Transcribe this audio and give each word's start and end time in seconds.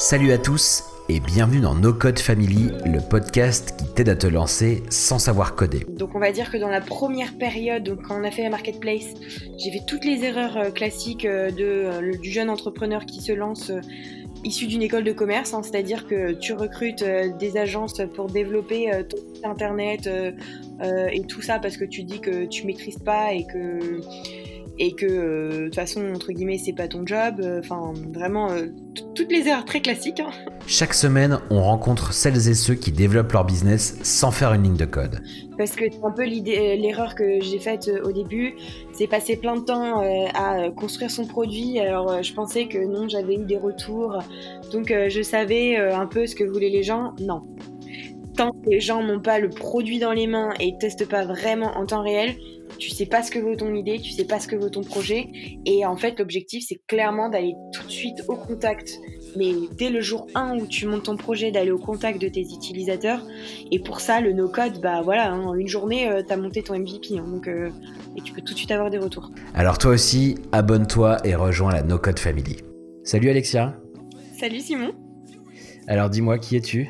Salut 0.00 0.32
à 0.32 0.38
tous 0.38 0.82
et 1.10 1.20
bienvenue 1.20 1.60
dans 1.60 1.74
No 1.74 1.92
Code 1.92 2.18
Family, 2.18 2.70
le 2.86 3.06
podcast 3.06 3.74
qui 3.76 3.84
t'aide 3.92 4.08
à 4.08 4.16
te 4.16 4.26
lancer 4.26 4.82
sans 4.88 5.18
savoir 5.18 5.54
coder. 5.54 5.84
Donc 5.90 6.14
on 6.14 6.18
va 6.18 6.32
dire 6.32 6.50
que 6.50 6.56
dans 6.56 6.70
la 6.70 6.80
première 6.80 7.36
période, 7.36 7.98
quand 8.02 8.18
on 8.18 8.24
a 8.24 8.30
fait 8.30 8.42
la 8.42 8.48
marketplace, 8.48 9.12
j'ai 9.58 9.70
fait 9.70 9.84
toutes 9.86 10.06
les 10.06 10.24
erreurs 10.24 10.56
euh, 10.56 10.70
classiques 10.70 11.26
euh, 11.26 11.50
de, 11.50 11.64
euh, 11.66 12.16
du 12.16 12.30
jeune 12.30 12.48
entrepreneur 12.48 13.04
qui 13.04 13.20
se 13.20 13.32
lance 13.32 13.70
issu 14.42 14.66
d'une 14.66 14.80
école 14.80 15.04
de 15.04 15.12
commerce, 15.12 15.52
hein, 15.52 15.60
c'est-à-dire 15.62 16.06
que 16.06 16.32
tu 16.32 16.54
recrutes 16.54 17.04
des 17.38 17.58
agences 17.58 18.00
pour 18.14 18.28
développer 18.28 18.90
ton 19.06 19.18
site 19.34 19.44
internet 19.44 20.08
et 21.12 21.22
tout 21.24 21.42
ça 21.42 21.58
parce 21.58 21.76
que 21.76 21.84
tu 21.84 22.04
dis 22.04 22.20
que 22.20 22.46
tu 22.46 22.64
maîtrises 22.64 23.00
pas 23.00 23.34
et 23.34 23.44
que 23.44 24.00
et 24.80 24.92
que 24.92 25.06
euh, 25.06 25.48
de 25.50 25.64
toute 25.66 25.74
façon 25.74 26.02
entre 26.14 26.32
guillemets 26.32 26.58
c'est 26.58 26.72
pas 26.72 26.88
ton 26.88 27.06
job 27.06 27.36
euh, 27.40 27.60
enfin 27.60 27.92
vraiment 28.12 28.50
euh, 28.50 28.68
toutes 29.14 29.30
les 29.30 29.46
erreurs 29.46 29.66
très 29.66 29.80
classiques 29.80 30.20
hein. 30.20 30.30
chaque 30.66 30.94
semaine 30.94 31.38
on 31.50 31.62
rencontre 31.62 32.14
celles 32.14 32.48
et 32.48 32.54
ceux 32.54 32.74
qui 32.74 32.90
développent 32.90 33.30
leur 33.32 33.44
business 33.44 33.98
sans 34.02 34.30
faire 34.30 34.54
une 34.54 34.62
ligne 34.62 34.76
de 34.76 34.86
code. 34.86 35.20
Parce 35.58 35.72
que 35.72 35.84
c'est 35.90 36.02
un 36.02 36.10
peu 36.10 36.24
l'erreur 36.24 37.14
que 37.14 37.40
j'ai 37.42 37.58
faite 37.58 37.90
au 38.02 38.10
début 38.10 38.54
c'est 38.94 39.06
passer 39.06 39.36
plein 39.36 39.56
de 39.56 39.60
temps 39.60 40.00
à 40.34 40.70
construire 40.70 41.10
son 41.10 41.26
produit. 41.26 41.78
Alors 41.78 42.22
je 42.22 42.32
pensais 42.32 42.66
que 42.66 42.78
non 42.78 43.08
j'avais 43.08 43.34
eu 43.34 43.44
des 43.44 43.58
retours. 43.58 44.18
Donc 44.72 44.88
je 44.88 45.22
savais 45.22 45.76
un 45.76 46.06
peu 46.06 46.26
ce 46.26 46.34
que 46.34 46.44
voulaient 46.44 46.70
les 46.70 46.82
gens. 46.82 47.12
Non. 47.20 47.42
Tant 48.36 48.52
que 48.52 48.70
les 48.70 48.80
gens 48.80 49.02
n'ont 49.02 49.20
pas 49.20 49.38
le 49.38 49.50
produit 49.50 49.98
dans 49.98 50.12
les 50.12 50.26
mains 50.26 50.54
et 50.60 50.72
testent 50.78 51.08
pas 51.08 51.26
vraiment 51.26 51.76
en 51.76 51.84
temps 51.84 52.02
réel 52.02 52.36
tu 52.78 52.90
sais 52.90 53.06
pas 53.06 53.22
ce 53.22 53.30
que 53.30 53.38
vaut 53.38 53.56
ton 53.56 53.74
idée, 53.74 53.98
tu 54.00 54.10
sais 54.10 54.24
pas 54.24 54.40
ce 54.40 54.48
que 54.48 54.56
vaut 54.56 54.68
ton 54.68 54.82
projet. 54.82 55.28
Et 55.66 55.84
en 55.86 55.96
fait, 55.96 56.18
l'objectif, 56.18 56.64
c'est 56.66 56.80
clairement 56.86 57.28
d'aller 57.28 57.54
tout 57.72 57.84
de 57.86 57.90
suite 57.90 58.22
au 58.28 58.36
contact. 58.36 58.98
Mais 59.36 59.52
dès 59.76 59.90
le 59.90 60.00
jour 60.00 60.26
1 60.34 60.58
où 60.58 60.66
tu 60.66 60.86
montes 60.86 61.04
ton 61.04 61.16
projet, 61.16 61.50
d'aller 61.50 61.70
au 61.70 61.78
contact 61.78 62.20
de 62.20 62.28
tes 62.28 62.42
utilisateurs. 62.42 63.24
Et 63.70 63.78
pour 63.78 64.00
ça, 64.00 64.20
le 64.20 64.32
no-code, 64.32 64.80
bah 64.80 65.02
voilà, 65.02 65.34
en 65.34 65.54
une 65.54 65.68
journée, 65.68 66.08
euh, 66.08 66.22
tu 66.26 66.32
as 66.32 66.36
monté 66.36 66.62
ton 66.62 66.78
MVP. 66.78 67.18
Hein. 67.18 67.24
donc, 67.26 67.48
euh, 67.48 67.70
et 68.16 68.22
tu 68.22 68.32
peux 68.32 68.42
tout 68.42 68.54
de 68.54 68.58
suite 68.58 68.70
avoir 68.70 68.90
des 68.90 68.98
retours. 68.98 69.30
Alors 69.54 69.78
toi 69.78 69.92
aussi, 69.92 70.36
abonne-toi 70.52 71.18
et 71.24 71.34
rejoins 71.34 71.72
la 71.72 71.82
no-code 71.82 72.18
family. 72.18 72.56
Salut 73.04 73.30
Alexia. 73.30 73.76
Salut 74.38 74.60
Simon. 74.60 74.92
Alors 75.86 76.10
dis-moi, 76.10 76.38
qui 76.38 76.56
es-tu? 76.56 76.88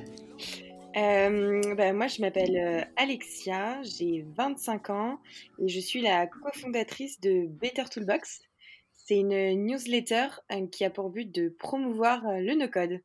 Euh, 0.97 1.75
bah, 1.75 1.93
moi, 1.93 2.07
je 2.09 2.21
m'appelle 2.21 2.57
euh, 2.57 2.85
Alexia, 2.97 3.81
j'ai 3.83 4.25
25 4.37 4.91
ans 4.91 5.21
et 5.59 5.69
je 5.69 5.81
suis 5.81 6.01
la 6.01 6.27
cofondatrice 6.27 7.21
de 7.21 7.47
Better 7.47 7.85
Toolbox. 7.91 8.41
C'est 8.93 9.19
une 9.19 9.67
newsletter 9.67 10.29
euh, 10.53 10.67
qui 10.67 10.85
a 10.85 10.91
pour 10.91 11.11
but 11.11 11.33
de 11.33 11.49
promouvoir 11.49 12.23
le 12.25 12.55
no-code. 12.55 13.01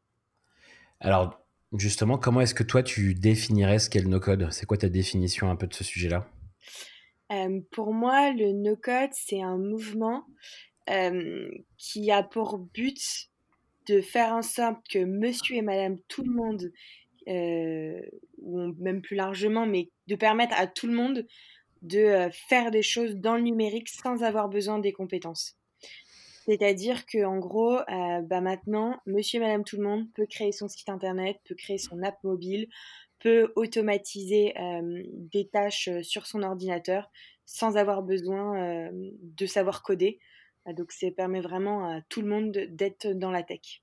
Alors, 1.00 1.40
justement, 1.74 2.18
comment 2.18 2.42
est-ce 2.42 2.56
que 2.56 2.64
toi 2.64 2.82
tu 2.84 3.14
définirais 3.14 3.80
ce 3.80 3.90
qu'est 3.90 4.02
le 4.02 4.10
no-code? 4.10 4.52
C'est 4.52 4.66
quoi 4.66 4.78
ta 4.78 4.90
définition 4.90 5.50
un 5.50 5.56
peu 5.56 5.68
de 5.68 5.74
ce 5.74 5.84
sujet-là? 5.84 6.28
Pour 7.72 7.94
moi, 7.94 8.32
le 8.32 8.52
no-code, 8.52 9.10
c'est 9.12 9.42
un 9.42 9.58
mouvement 9.58 10.26
qui 11.78 12.12
a 12.12 12.24
pour 12.24 12.60
but 12.60 13.30
de 13.88 14.02
faire 14.02 14.34
en 14.34 14.42
sorte 14.42 14.88
que 14.88 15.00
monsieur 15.00 15.58
et 15.58 15.62
madame 15.62 15.98
tout 16.08 16.24
le 16.24 16.32
monde 16.32 16.62
euh, 16.64 16.70
ou 17.28 18.74
même 18.80 19.02
plus 19.02 19.16
largement, 19.16 19.66
mais 19.66 19.90
de 20.08 20.16
permettre 20.16 20.54
à 20.58 20.68
tout 20.68 20.88
le 20.88 20.94
monde 20.94 21.26
de 21.82 22.00
euh, 22.00 22.30
faire 22.32 22.72
des 22.72 22.82
choses 22.82 23.16
dans 23.16 23.36
le 23.36 23.42
numérique 23.42 23.90
sans 23.90 24.24
avoir 24.24 24.50
besoin 24.50 24.80
des 24.80 24.92
compétences. 24.92 25.56
C'est-à-dire 26.46 27.06
que 27.06 27.24
en 27.26 27.38
gros, 27.38 27.78
euh, 27.78 28.22
bah 28.22 28.42
maintenant, 28.42 29.00
monsieur 29.06 29.40
et 29.40 29.44
madame 29.44 29.64
tout 29.64 29.78
le 29.78 29.84
monde 29.84 30.08
peut 30.14 30.26
créer 30.26 30.52
son 30.52 30.68
site 30.68 30.90
internet, 30.90 31.38
peut 31.46 31.56
créer 31.56 31.78
son 31.78 32.04
app 32.04 32.24
mobile, 32.24 32.68
peut 33.20 33.52
automatiser 33.56 34.54
des 34.84 35.48
tâches 35.48 35.90
sur 36.04 36.28
son 36.28 36.44
ordinateur 36.44 37.10
sans 37.48 37.78
avoir 37.78 38.04
besoin 38.04 38.92
de 38.92 39.46
savoir 39.48 39.82
coder. 39.82 40.20
Donc 40.68 40.92
ça 40.92 41.10
permet 41.10 41.42
vraiment 41.42 41.90
à 41.90 42.02
tout 42.10 42.22
le 42.22 42.28
monde 42.28 42.52
d'être 42.52 43.08
dans 43.08 43.32
la 43.32 43.42
tech. 43.42 43.82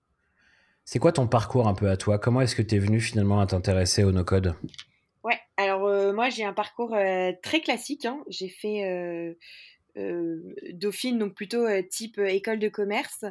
C'est 0.84 0.98
quoi 0.98 1.12
ton 1.12 1.26
parcours 1.26 1.69
un 1.69 1.75
peu 1.75 1.88
à 1.88 1.97
toi? 1.97 2.19
Comment 2.19 2.41
est-ce 2.41 2.56
que 2.56 2.62
tu 2.62 2.75
es 2.75 2.78
venu 2.78 3.00
finalement 3.00 3.41
à 3.41 3.47
t'intéresser 3.47 4.04
au 4.04 4.12
no-code? 4.12 4.54
Ouais, 5.25 5.38
alors 5.56 5.87
euh, 5.87 6.12
moi 6.12 6.31
j'ai 6.31 6.44
un 6.44 6.53
parcours 6.53 6.94
euh, 6.94 7.32
très 7.43 7.60
classique. 7.60 8.04
Hein. 8.04 8.22
J'ai 8.28 8.48
fait 8.48 9.37
euh, 9.97 10.41
Dauphine, 10.72 11.19
donc 11.19 11.34
plutôt 11.34 11.66
type 11.91 12.19
école 12.19 12.59
de 12.59 12.69
commerce. 12.69 13.25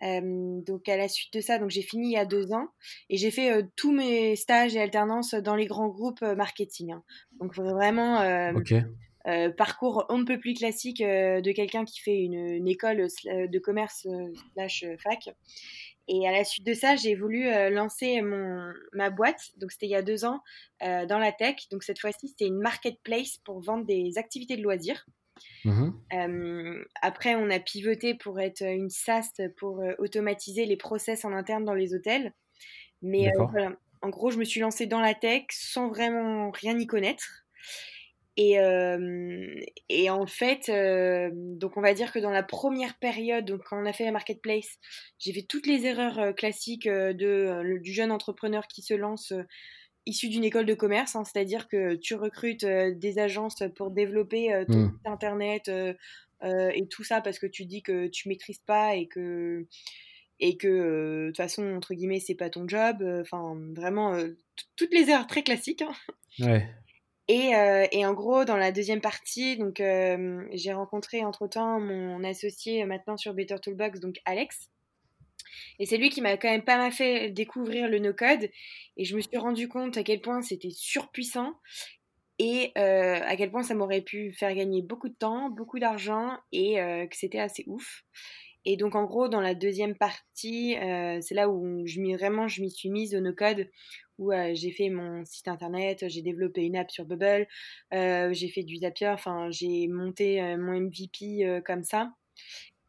donc 0.00 0.88
à 0.88 0.96
la 0.96 1.08
suite 1.08 1.32
de 1.32 1.40
ça, 1.40 1.58
donc 1.58 1.70
j'ai 1.70 1.82
fini 1.82 2.08
il 2.08 2.12
y 2.12 2.18
a 2.18 2.26
deux 2.26 2.52
ans 2.52 2.68
et 3.08 3.16
j'ai 3.16 3.30
fait 3.30 3.64
tous 3.76 3.92
mes 3.92 4.36
stages 4.36 4.76
et 4.76 4.80
alternances 4.80 5.34
dans 5.34 5.54
les 5.54 5.66
grands 5.66 5.88
groupes 5.88 6.22
marketing. 6.22 6.92
Hein. 6.92 7.02
Donc 7.40 7.54
vraiment 7.54 8.20
parcours 9.56 10.06
un 10.10 10.24
peu 10.24 10.40
plus 10.40 10.54
classique 10.54 10.98
de 11.00 11.52
quelqu'un 11.52 11.84
qui 11.84 12.00
fait 12.00 12.18
une, 12.18 12.34
une 12.34 12.68
école 12.68 13.06
de 13.24 13.58
commerce 13.60 14.08
slash 14.54 14.84
fac. 14.98 15.30
Et 16.08 16.26
à 16.26 16.32
la 16.32 16.44
suite 16.44 16.66
de 16.66 16.74
ça, 16.74 16.96
j'ai 16.96 17.14
voulu 17.14 17.48
euh, 17.48 17.70
lancer 17.70 18.20
mon, 18.22 18.72
ma 18.92 19.10
boîte. 19.10 19.50
Donc, 19.56 19.70
c'était 19.72 19.86
il 19.86 19.90
y 19.90 19.96
a 19.96 20.02
deux 20.02 20.24
ans 20.24 20.40
euh, 20.82 21.06
dans 21.06 21.18
la 21.18 21.32
tech. 21.32 21.68
Donc, 21.70 21.84
cette 21.84 22.00
fois-ci, 22.00 22.28
c'était 22.28 22.46
une 22.46 22.58
marketplace 22.58 23.38
pour 23.44 23.60
vendre 23.60 23.84
des 23.84 24.18
activités 24.18 24.56
de 24.56 24.62
loisirs. 24.62 25.06
Mmh 25.64 25.90
euh, 26.12 26.84
après, 27.00 27.34
on 27.34 27.50
a 27.50 27.58
pivoté 27.58 28.14
pour 28.14 28.38
être 28.40 28.62
une 28.62 28.90
SaaS 28.90 29.30
pour 29.56 29.82
automatiser 29.98 30.66
les 30.66 30.76
process 30.76 31.24
en 31.24 31.32
interne 31.32 31.64
dans 31.64 31.74
les 31.74 31.94
hôtels. 31.94 32.32
Mais 33.00 33.30
voilà. 33.50 33.72
En 34.02 34.10
gros, 34.10 34.30
je 34.30 34.38
me 34.38 34.44
suis 34.44 34.60
lancée 34.60 34.86
dans 34.86 35.00
la 35.00 35.14
tech 35.14 35.44
sans 35.50 35.88
vraiment 35.88 36.50
rien 36.50 36.78
y 36.78 36.86
connaître. 36.86 37.44
Et, 38.36 38.56
et, 39.88 40.10
en 40.10 40.26
fait, 40.26 40.70
donc 41.58 41.76
on 41.76 41.82
va 41.82 41.92
dire 41.92 42.12
que 42.12 42.18
dans 42.18 42.30
la 42.30 42.42
première 42.42 42.98
période, 42.98 43.44
donc 43.44 43.62
quand 43.64 43.80
on 43.80 43.86
a 43.86 43.92
fait 43.92 44.04
la 44.04 44.12
marketplace, 44.12 44.78
j'ai 45.18 45.32
fait 45.32 45.42
toutes 45.42 45.66
les 45.66 45.84
erreurs 45.84 46.34
classiques 46.34 46.88
de, 46.88 47.78
du 47.78 47.92
jeune 47.92 48.10
entrepreneur 48.10 48.66
qui 48.68 48.82
se 48.82 48.94
lance 48.94 49.34
issu 50.06 50.28
d'une 50.28 50.44
école 50.44 50.66
de 50.66 50.74
commerce, 50.74 51.14
hein, 51.14 51.24
c'est-à-dire 51.24 51.68
que 51.68 51.94
tu 51.94 52.14
recrutes 52.14 52.64
des 52.64 53.18
agences 53.18 53.62
pour 53.76 53.90
développer 53.90 54.64
ton 54.66 54.78
mmh. 54.78 54.92
site 54.92 55.06
internet 55.06 55.70
et 56.42 56.86
tout 56.88 57.04
ça 57.04 57.20
parce 57.20 57.38
que 57.38 57.46
tu 57.46 57.66
dis 57.66 57.82
que 57.82 58.08
tu 58.08 58.28
maîtrises 58.28 58.62
pas 58.66 58.96
et 58.96 59.06
que 59.08 59.66
et 60.40 60.56
que 60.56 60.66
de 60.66 61.26
toute 61.28 61.36
façon 61.36 61.74
entre 61.74 61.94
guillemets 61.94 62.18
c'est 62.18 62.34
pas 62.34 62.50
ton 62.50 62.66
job. 62.66 63.04
Enfin 63.20 63.56
vraiment 63.76 64.16
toutes 64.76 64.92
les 64.92 65.10
erreurs 65.10 65.26
très 65.26 65.42
classiques. 65.42 65.82
Hein. 65.82 65.92
Ouais. 66.40 66.68
Et, 67.28 67.54
euh, 67.54 67.86
et, 67.92 68.04
en 68.04 68.14
gros, 68.14 68.44
dans 68.44 68.56
la 68.56 68.72
deuxième 68.72 69.00
partie, 69.00 69.56
donc 69.56 69.80
euh, 69.80 70.44
j'ai 70.52 70.72
rencontré 70.72 71.24
entre-temps 71.24 71.78
mon 71.78 72.24
associé 72.24 72.84
maintenant 72.84 73.16
sur 73.16 73.32
Better 73.32 73.56
Toolbox, 73.62 74.00
donc 74.00 74.16
Alex. 74.24 74.68
Et 75.78 75.86
c'est 75.86 75.98
lui 75.98 76.10
qui 76.10 76.20
m'a 76.20 76.36
quand 76.36 76.50
même 76.50 76.64
pas 76.64 76.78
mal 76.78 76.92
fait 76.92 77.30
découvrir 77.30 77.88
le 77.88 77.98
no-code. 77.98 78.50
Et 78.96 79.04
je 79.04 79.14
me 79.14 79.20
suis 79.20 79.36
rendu 79.36 79.68
compte 79.68 79.96
à 79.96 80.02
quel 80.02 80.20
point 80.20 80.42
c'était 80.42 80.70
surpuissant 80.70 81.54
et 82.38 82.72
euh, 82.76 83.20
à 83.22 83.36
quel 83.36 83.50
point 83.50 83.62
ça 83.62 83.74
m'aurait 83.74 84.00
pu 84.00 84.32
faire 84.32 84.54
gagner 84.54 84.82
beaucoup 84.82 85.08
de 85.08 85.14
temps, 85.14 85.48
beaucoup 85.48 85.78
d'argent 85.78 86.36
et 86.50 86.74
que 86.76 87.16
c'était 87.16 87.38
assez 87.38 87.64
ouf. 87.66 88.04
Et 88.64 88.76
donc 88.76 88.94
en 88.94 89.04
gros, 89.04 89.28
dans 89.28 89.40
la 89.40 89.54
deuxième 89.54 89.96
partie, 89.96 90.76
c'est 91.20 91.34
là 91.34 91.48
où 91.48 91.86
je 91.86 92.16
vraiment 92.16 92.48
je 92.48 92.62
m'y 92.62 92.70
suis 92.70 92.90
mise 92.90 93.14
au 93.14 93.20
no-code, 93.20 93.68
où 94.18 94.30
j'ai 94.52 94.70
fait 94.70 94.88
mon 94.88 95.24
site 95.24 95.48
internet, 95.48 96.04
j'ai 96.08 96.22
développé 96.22 96.62
une 96.62 96.76
app 96.76 96.90
sur 96.90 97.04
Bubble, 97.04 97.46
j'ai 97.90 98.48
fait 98.48 98.62
du 98.62 98.76
Zapier, 98.76 99.08
enfin 99.08 99.50
j'ai 99.50 99.88
monté 99.88 100.40
mon 100.56 100.80
MVP 100.80 101.62
comme 101.64 101.82
ça. 101.82 102.12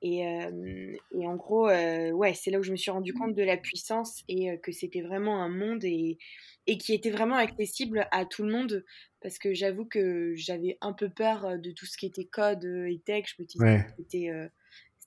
Et, 0.06 0.19
et, 0.19 1.27
en 1.27 1.36
gros, 1.36 1.68
ouais, 1.68 2.33
c'est 2.36 2.51
là 2.51 2.59
où 2.59 2.63
je 2.63 2.71
me 2.71 2.75
suis 2.75 2.92
rendu 2.92 3.13
compte 3.13 3.33
de 3.33 3.44
la 3.44 3.57
puissance 3.57 4.21
et 4.27 4.59
que 4.59 4.71
c'était 4.71 5.01
vraiment 5.01 5.42
un 5.42 5.50
monde 5.50 5.83
et, 5.86 6.18
et 6.68 6.77
qui 6.77 6.94
était 6.94 7.09
vraiment 7.09 7.38
accessible 7.38 8.07
à 8.12 8.25
tout 8.25 8.44
le 8.44 8.51
monde. 8.51 8.86
Parce 9.21 9.39
que 9.39 9.53
j'avoue 9.53 9.86
que 9.86 10.33
j'avais 10.36 10.77
un 10.81 10.92
peu 10.92 11.09
peur 11.09 11.57
de 11.57 11.71
tout 11.71 11.86
ce 11.86 11.98
qui 11.98 12.06
était 12.06 12.25
code 12.25 12.65
et 12.65 13.01
tech. 13.06 13.33
Je 13.38 13.42
me 13.42 13.48
disais 13.48 13.86
que 13.86 14.03
c'était 14.03 14.30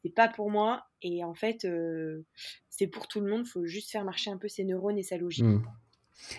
pas 0.08 0.28
pour 0.28 0.50
moi. 0.50 0.84
Et 1.02 1.24
en 1.24 1.34
fait, 1.34 1.66
c'est 2.68 2.86
pour 2.86 3.08
tout 3.08 3.20
le 3.20 3.30
monde. 3.30 3.42
Il 3.46 3.50
faut 3.50 3.66
juste 3.66 3.90
faire 3.90 4.04
marcher 4.04 4.30
un 4.30 4.38
peu 4.38 4.48
ses 4.48 4.64
neurones 4.64 4.98
et 4.98 5.02
sa 5.02 5.16
logique. 5.16 5.44
Mmh. 5.44 5.62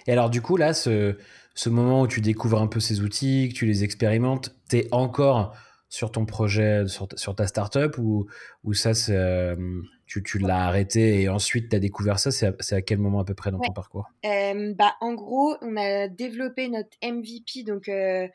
Et 0.08 0.12
alors, 0.12 0.30
du 0.30 0.42
coup, 0.42 0.58
là, 0.58 0.74
ce, 0.74 1.18
ce, 1.54 1.69
moment 1.69 2.02
où 2.02 2.08
tu 2.08 2.22
découvres 2.22 2.62
un 2.62 2.68
peu 2.68 2.80
ces 2.80 3.02
outils, 3.02 3.50
que 3.50 3.54
tu 3.54 3.66
les 3.66 3.84
expérimentes, 3.84 4.56
tu 4.69 4.78
es 4.78 4.88
encore 4.92 5.56
sur 5.90 6.12
ton 6.12 6.25
projet, 6.25 6.88
sur 6.88 7.08
ta, 7.08 7.18
sur 7.18 7.36
ta 7.36 7.48
startup 7.48 7.98
ou, 7.98 8.28
ou 8.64 8.74
ça, 8.74 8.92
euh, 9.10 9.81
tu, 10.06 10.22
tu 10.22 10.38
l'as 10.38 10.66
arrêté 10.66 11.22
et 11.22 11.30
ensuite 11.30 11.69
tu 11.69 11.75
as 11.75 11.80
découvert 11.80 12.19
ça 12.19 12.31
C'est 12.31 12.48
à, 12.48 12.75
à, 12.75 12.81
quel 12.81 12.98
moment 12.98 13.19
à 13.19 13.25
peu 13.25 13.36
près 13.36 13.52
dans 13.52 13.60
ton 13.60 13.72
parcours? 13.72 14.10
Euh, 14.25 14.74
bah, 14.75 14.96
En 15.00 15.14
gros, 15.14 15.56
on 15.62 15.78
a 15.78 16.08
développé 16.08 16.68
notre 16.68 16.90
MVP 17.02 17.64
donc, 17.64 17.88
euh, 17.88 18.28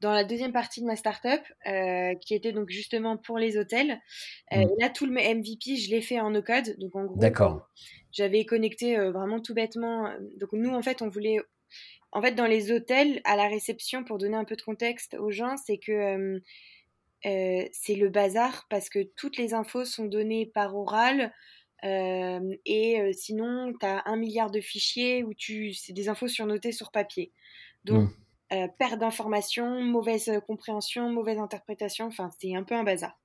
dans 0.00 0.12
la 0.12 0.24
deuxième 0.24 0.52
partie 0.52 0.80
de 0.80 0.86
ma 0.86 0.96
startup, 0.96 1.40
euh, 1.66 2.14
qui 2.16 2.34
était 2.34 2.52
donc 2.52 2.68
justement 2.70 3.16
pour 3.16 3.38
les 3.38 3.56
hôtels. 3.56 4.00
Euh, 4.52 4.64
Mm. 4.64 4.68
Là, 4.78 4.90
tout 4.90 5.06
le 5.06 5.12
MVP, 5.12 5.76
je 5.76 5.90
l'ai 5.90 6.00
fait 6.02 6.20
en 6.20 6.30
no-code. 6.30 6.76
Donc, 6.78 6.94
en 6.96 7.04
gros, 7.04 7.18
D'accord. 7.18 7.68
j'avais 8.12 8.44
connecté 8.44 8.96
euh, 8.98 9.10
vraiment 9.10 9.40
tout 9.40 9.54
bêtement. 9.54 10.06
euh, 10.06 10.18
Donc, 10.36 10.52
nous, 10.52 10.70
en 10.70 10.82
fait, 10.82 11.02
on 11.02 11.08
voulait. 11.08 11.38
En 12.12 12.22
fait, 12.22 12.32
dans 12.32 12.46
les 12.46 12.72
hôtels, 12.72 13.20
à 13.24 13.36
la 13.36 13.48
réception, 13.48 14.04
pour 14.04 14.18
donner 14.18 14.36
un 14.36 14.44
peu 14.44 14.56
de 14.56 14.62
contexte 14.62 15.14
aux 15.14 15.30
gens, 15.30 15.56
c'est 15.58 15.78
que 15.78 16.40
c'est 17.22 17.94
le 17.96 18.08
bazar 18.08 18.66
parce 18.70 18.88
que 18.88 19.00
toutes 19.16 19.36
les 19.36 19.52
infos 19.54 19.84
sont 19.84 20.06
données 20.06 20.46
par 20.46 20.74
oral. 20.76 21.32
et 21.82 23.10
sinon, 23.12 23.72
tu 23.78 23.84
as 23.86 24.02
un 24.06 24.16
milliard 24.16 24.50
de 24.50 24.60
fichiers 24.60 25.22
où 25.22 25.34
tu, 25.34 25.74
c'est 25.74 25.92
des 25.92 26.08
infos 26.08 26.28
surnotées 26.28 26.72
sur 26.72 26.90
papier. 26.90 27.32
Donc, 27.84 28.08
Mm. 28.08 28.14
Euh, 28.52 28.66
perte 28.78 28.98
d'informations, 28.98 29.82
mauvaise 29.82 30.30
compréhension, 30.46 31.10
mauvaise 31.10 31.38
interprétation, 31.38 32.06
enfin, 32.06 32.30
c'est 32.40 32.54
un 32.54 32.62
peu 32.64 32.74
un 32.74 32.84
bazar. 32.84 33.18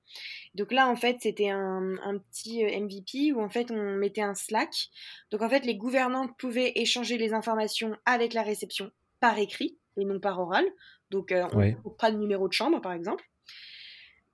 Donc 0.53 0.71
là, 0.71 0.87
en 0.89 0.95
fait, 0.95 1.17
c'était 1.21 1.49
un, 1.49 1.93
un 2.03 2.17
petit 2.17 2.63
euh, 2.63 2.79
MVP 2.79 3.31
où 3.31 3.41
en 3.41 3.49
fait, 3.49 3.71
on 3.71 3.95
mettait 3.95 4.21
un 4.21 4.35
Slack. 4.35 4.89
Donc 5.31 5.41
en 5.41 5.49
fait, 5.49 5.65
les 5.65 5.75
gouvernantes 5.75 6.37
pouvaient 6.37 6.73
échanger 6.75 7.17
les 7.17 7.33
informations 7.33 7.95
avec 8.05 8.33
la 8.33 8.43
réception 8.43 8.91
par 9.19 9.37
écrit 9.39 9.77
et 9.97 10.05
non 10.05 10.19
par 10.19 10.39
oral. 10.39 10.65
Donc 11.09 11.31
euh, 11.31 11.47
on 11.53 11.57
Oui. 11.59 11.75
pas 11.99 12.11
de 12.11 12.17
numéro 12.17 12.47
de 12.47 12.53
chambre, 12.53 12.81
par 12.81 12.93
exemple. 12.93 13.23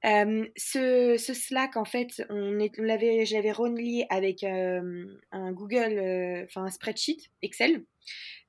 Euh, 0.06 0.46
ce, 0.56 1.18
ce 1.18 1.34
Slack, 1.34 1.76
en 1.76 1.84
fait, 1.84 2.24
on, 2.30 2.58
l'avait, 2.78 3.26
je 3.26 3.36
l'avais 3.36 3.52
relié 3.52 4.06
avec 4.10 4.44
euh, 4.44 5.06
un 5.32 5.52
Google, 5.52 5.98
euh, 5.98 6.46
enfin 6.46 6.64
un 6.64 6.70
spreadsheet 6.70 7.18
Excel, 7.42 7.84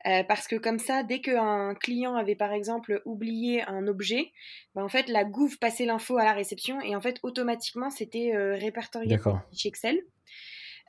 Euh, 0.07 0.23
parce 0.25 0.47
que 0.49 0.57
comme 0.57 0.79
ça, 0.79 1.03
dès 1.03 1.21
qu'un 1.21 1.75
client 1.75 2.15
avait 2.15 2.35
par 2.35 2.53
exemple 2.53 3.03
oublié 3.05 3.63
un 3.65 3.87
objet, 3.87 4.33
ben, 4.75 4.83
en 4.83 4.89
fait 4.89 5.09
la 5.09 5.25
Gouv 5.25 5.59
passait 5.59 5.85
l'info 5.85 6.17
à 6.17 6.25
la 6.25 6.33
réception 6.33 6.81
et 6.81 6.97
en 6.97 7.01
fait 7.03 7.19
automatiquement 7.23 7.91
c'était 7.91 8.33
euh, 8.35 8.57
répertorié 8.57 9.11
D'accord. 9.11 9.35
dans 9.35 9.41
le 9.41 9.51
fichier 9.51 9.69
Excel. 9.69 10.01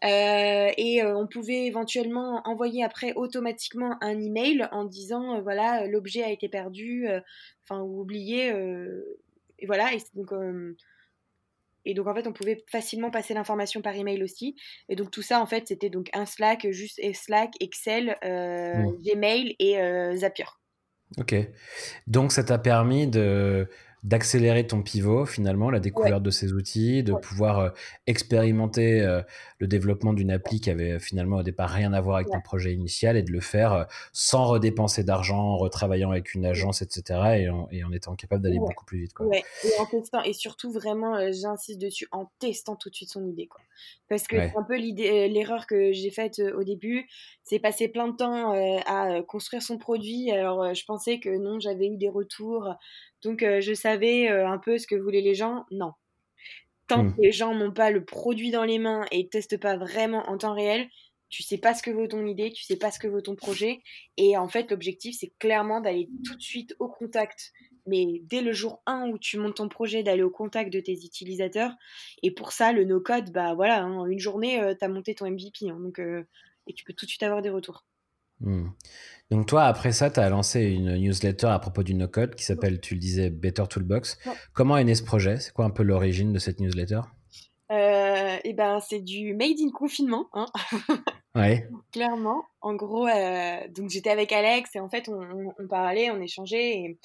Euh, 0.03 0.71
et 0.77 1.03
euh, 1.03 1.15
on 1.15 1.27
pouvait 1.27 1.67
éventuellement 1.67 2.41
envoyer 2.45 2.83
après 2.83 3.13
automatiquement 3.13 3.97
un 4.01 4.19
email 4.19 4.67
en 4.71 4.85
disant 4.85 5.35
euh, 5.35 5.41
voilà 5.41 5.85
l'objet 5.85 6.23
a 6.23 6.31
été 6.31 6.49
perdu, 6.49 7.07
euh, 7.07 7.19
enfin 7.63 7.81
ou 7.81 8.01
oublié, 8.01 8.51
euh, 8.51 9.19
et 9.59 9.67
voilà. 9.67 9.93
Et 9.93 9.99
donc 10.15 10.31
et 11.86 11.94
donc 11.94 12.07
en 12.07 12.16
fait 12.16 12.28
on 12.28 12.33
pouvait 12.33 12.63
facilement 12.69 13.12
passer 13.12 13.33
l'information 13.33 13.81
par 13.81 13.95
email 13.95 14.24
aussi. 14.24 14.56
Et 14.89 14.95
donc 14.95 15.12
tout 15.12 15.22
ça 15.22 15.42
en 15.42 15.45
fait 15.45 15.68
c'était 15.68 15.89
donc 15.89 16.10
un 16.13 16.25
Slack, 16.25 16.69
juste 16.72 17.00
Slack, 17.13 17.51
Excel, 17.60 18.18
euh. 18.24 18.92
Gmail 19.04 19.56
et 19.60 19.80
euh, 19.80 20.16
Zapier. 20.16 20.45
Ok. 21.18 21.36
Donc, 22.07 22.31
ça 22.31 22.44
t'a 22.44 22.57
permis 22.57 23.07
de 23.07 23.68
d'accélérer 24.03 24.65
ton 24.65 24.81
pivot 24.81 25.25
finalement, 25.25 25.69
la 25.69 25.80
découverte 25.80 26.24
de 26.24 26.31
ces 26.31 26.53
outils, 26.53 27.03
de 27.03 27.13
Ouais. 27.13 27.21
pouvoir 27.21 27.59
euh, 27.59 27.69
expérimenter 28.07 29.01
euh, 29.01 29.21
le 29.59 29.68
développement 29.68 30.13
d'une 30.13 30.31
appli 30.31 30.59
qui 30.59 30.69
avait 30.69 31.00
finalement 31.00 31.38
au 31.38 31.44
départ 31.44 31.69
rien 31.69 31.94
à 31.94 32.01
voir 32.01 32.15
avec 32.18 32.27
Ouais. 32.30 32.33
ton 32.38 32.42
projet 32.42 32.74
initial 32.74 33.15
et 33.18 33.24
de 33.24 33.31
le 33.31 33.42
faire 33.42 33.74
euh, 33.74 33.83
sans 34.12 34.45
redépenser 34.45 35.03
d'argent, 35.03 35.39
en 35.39 35.57
retravaillant 35.57 36.12
avec 36.12 36.33
une 36.33 36.45
agence, 36.45 36.81
etc. 36.81 37.19
Et 37.38 37.50
en, 37.50 37.68
et 37.71 37.83
en 37.83 37.92
étant 37.92 38.15
capable 38.15 38.44
d'aller 38.44 38.59
beaucoup 38.59 38.86
plus 38.86 39.00
vite. 39.01 39.13
Quoi. 39.13 39.27
Et 39.36 39.44
en 39.80 39.86
testant, 39.86 40.24
et 40.24 40.33
surtout 40.33 40.71
vraiment, 40.71 41.15
euh, 41.15 41.31
j'insiste 41.31 41.80
dessus, 41.80 42.07
en 42.12 42.31
testant 42.39 42.75
tout 42.75 42.89
de 42.89 42.95
suite 42.95 43.09
son 43.12 43.25
idée, 43.27 43.47
quoi. 43.47 43.62
Parce 44.09 44.27
que 44.27 44.36
c'est 44.38 44.57
un 44.57 44.63
peu 44.63 44.74
euh, 44.75 45.27
l'erreur 45.27 45.65
que 45.68 45.92
j'ai 45.94 46.12
faite 46.12 46.39
euh, 46.39 46.56
au 46.57 46.63
début, 46.63 47.07
c'est 47.44 47.59
passer 47.59 47.88
plein 47.88 48.07
de 48.09 48.15
temps 48.15 48.54
euh, 48.54 48.77
à 48.86 49.12
euh, 49.13 49.21
construire 49.24 49.62
son 49.62 49.77
produit. 49.77 50.31
Alors, 50.31 50.62
euh, 50.63 50.74
je 50.74 50.83
pensais 50.86 51.19
que 51.19 51.30
non, 51.30 51.59
j'avais 51.59 51.88
eu 51.88 51.97
des 51.97 52.09
retours, 52.09 52.68
donc 53.23 53.44
euh, 53.44 53.62
je 53.62 53.73
savais 53.73 54.29
euh, 54.29 54.47
un 54.47 54.57
peu 54.57 54.77
ce 54.77 54.88
que 54.88 54.95
voulaient 54.95 55.21
les 55.21 55.35
gens. 55.35 55.65
Non. 55.71 55.94
Tant 56.88 57.03
Mm. 57.03 57.12
que 57.15 57.21
les 57.21 57.31
gens 57.31 57.56
n'ont 57.56 57.71
pas 57.73 57.91
le 57.91 58.03
produit 58.06 58.51
dans 58.51 58.63
les 58.65 58.79
mains 58.79 59.06
et 59.12 59.29
testent 59.29 59.57
pas 59.59 59.77
vraiment 59.77 60.29
en 60.29 60.38
temps 60.38 60.53
réel, 60.53 60.89
tu 61.29 61.44
sais 61.44 61.57
pas 61.57 61.73
ce 61.73 61.81
que 61.83 61.91
vaut 61.91 62.07
ton 62.07 62.25
idée, 62.25 62.51
tu 62.51 62.63
sais 62.63 62.75
pas 62.77 62.91
ce 62.91 63.00
que 63.00 63.07
vaut 63.07 63.21
ton 63.21 63.35
projet. 63.35 63.81
Et 64.18 64.38
en 64.38 64.50
fait, 64.50 64.69
l'objectif, 64.71 65.15
c'est 65.19 65.31
clairement 65.39 65.79
d'aller 65.81 66.09
tout 66.25 66.35
de 66.35 66.41
suite 66.41 66.75
au 66.79 66.89
contact. 66.89 67.51
Mais 67.88 68.19
dès 68.23 68.41
le 68.41 68.51
jour 68.53 68.81
1 68.85 69.09
où 69.09 69.18
tu 69.18 69.38
montes 69.38 69.56
ton 69.56 69.69
projet, 69.69 70.03
d'aller 70.03 70.23
au 70.23 70.29
contact 70.29 70.71
de 70.73 70.81
tes 70.81 70.94
utilisateurs. 70.94 71.71
Et 72.23 72.31
pour 72.31 72.51
ça, 72.51 72.73
le 72.73 72.83
no-code, 72.83 73.31
bah 73.31 73.53
voilà, 73.56 73.81
hein, 73.83 73.94
en 74.00 74.06
une 74.07 74.19
journée, 74.19 74.59
tu 74.77 74.85
as 74.85 74.89
monté 74.89 75.15
ton 75.15 75.25
MVP. 75.27 75.69
hein, 75.69 75.79
donc, 75.79 76.00
euh, 76.00 76.23
et 76.68 76.73
tu 76.73 76.83
peux 76.83 76.94
tout 76.94 77.06
de 77.06 77.09
suite 77.09 77.23
avoir 77.23 77.41
des 77.41 77.50
retours. 77.50 77.85
Hmm. 78.41 78.69
Donc 79.29 79.45
toi, 79.47 79.63
après 79.63 79.91
ça, 79.93 80.09
tu 80.11 80.19
as 80.19 80.29
lancé 80.29 80.61
une 80.63 80.97
newsletter 80.97 81.47
à 81.47 81.59
propos 81.59 81.83
du 81.83 81.93
no-code 81.93 82.35
qui 82.35 82.43
s'appelle, 82.43 82.81
tu 82.81 82.95
le 82.95 82.99
disais, 82.99 83.29
Better 83.29 83.63
Toolbox. 83.69 84.17
Ouais. 84.25 84.33
Comment 84.53 84.77
est 84.77 84.83
né 84.83 84.93
ce 84.95 85.03
projet? 85.03 85.38
C'est 85.39 85.53
quoi 85.53 85.63
un 85.65 85.69
peu 85.69 85.83
l'origine 85.83 86.33
de 86.33 86.39
cette 86.39 86.59
newsletter? 86.59 87.01
Euh, 87.71 88.38
et 88.43 88.51
ben, 88.53 88.79
c'est 88.81 88.99
du 88.99 89.33
made 89.33 89.57
in 89.61 89.69
confinement, 89.71 90.27
hein, 90.33 90.47
Ouais. 91.35 91.69
clairement. 91.93 92.43
En 92.59 92.73
gros, 92.73 93.07
euh, 93.07 93.57
donc 93.69 93.89
j'étais 93.89 94.09
avec 94.09 94.33
Alex 94.33 94.75
et 94.75 94.81
en 94.81 94.89
fait, 94.89 95.07
on, 95.07 95.21
on- 95.21 95.53
on 95.57 95.67
parlait, 95.67 96.11
on 96.11 96.19
échangeait. 96.19 96.71
Et, 96.79 96.99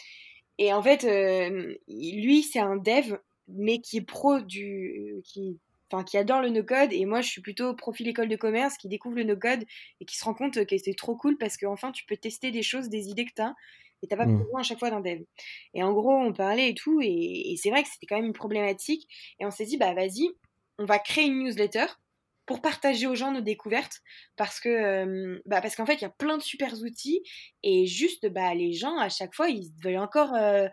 et 0.58 0.72
en 0.72 0.82
fait, 0.82 1.04
euh, 1.04 1.74
lui, 1.86 2.42
c'est 2.42 2.58
un 2.58 2.74
dev, 2.76 3.16
mais 3.46 3.78
qui 3.78 3.98
est 3.98 4.00
pro 4.04 4.40
du. 4.40 5.14
Qui, 5.24 5.60
Enfin, 5.90 6.02
qui 6.04 6.18
adore 6.18 6.40
le 6.40 6.48
no-code, 6.50 6.92
et 6.92 7.04
moi 7.04 7.20
je 7.20 7.28
suis 7.28 7.40
plutôt 7.42 7.74
profil 7.74 8.08
école 8.08 8.28
de 8.28 8.36
commerce 8.36 8.76
qui 8.76 8.88
découvre 8.88 9.16
le 9.16 9.22
no-code 9.24 9.64
et 10.00 10.04
qui 10.04 10.16
se 10.16 10.24
rend 10.24 10.34
compte 10.34 10.64
que 10.66 10.78
c'est 10.78 10.94
trop 10.96 11.16
cool 11.16 11.38
parce 11.38 11.56
qu'enfin 11.56 11.92
tu 11.92 12.04
peux 12.06 12.16
tester 12.16 12.50
des 12.50 12.62
choses, 12.64 12.88
des 12.88 13.08
idées 13.08 13.24
que 13.24 13.34
tu 13.36 13.42
as, 13.42 13.54
et 14.02 14.08
t'as 14.08 14.16
pas 14.16 14.26
Mm. 14.26 14.46
besoin 14.46 14.60
à 14.60 14.62
chaque 14.64 14.78
fois 14.80 14.90
d'un 14.90 15.00
dev. 15.00 15.22
Et 15.74 15.82
en 15.82 15.92
gros, 15.92 16.14
on 16.16 16.32
parlait 16.32 16.70
et 16.70 16.74
tout, 16.74 17.00
et, 17.02 17.52
et 17.52 17.56
c'est 17.56 17.70
vrai 17.70 17.82
que 17.82 17.88
c'était 17.88 18.06
quand 18.06 18.16
même 18.16 18.26
une 18.26 18.32
problématique, 18.32 19.08
et 19.40 19.46
on 19.46 19.50
s'est 19.50 19.64
dit, 19.66 19.76
bah 19.78 19.94
vas-y, 19.94 20.30
on 20.78 20.84
va 20.84 20.98
créer 20.98 21.26
une 21.26 21.44
newsletter 21.44 21.86
pour 22.46 22.60
partager 22.62 23.06
aux 23.08 23.14
gens 23.16 23.32
nos 23.32 23.40
découvertes 23.40 24.00
parce 24.36 24.60
que 24.60 24.68
euh, 24.68 25.42
bah 25.46 25.60
parce 25.60 25.74
qu'en 25.74 25.84
fait 25.86 25.94
il 25.94 26.02
y 26.02 26.04
a 26.04 26.10
plein 26.10 26.36
de 26.36 26.42
super 26.42 26.72
outils 26.74 27.22
et 27.64 27.86
juste 27.86 28.28
bah 28.28 28.54
les 28.54 28.72
gens 28.72 28.96
à 28.98 29.08
chaque 29.08 29.34
fois 29.34 29.48
ils 29.48 29.72
veulent 29.82 29.98
encore 29.98 30.32
euh, 30.34 30.68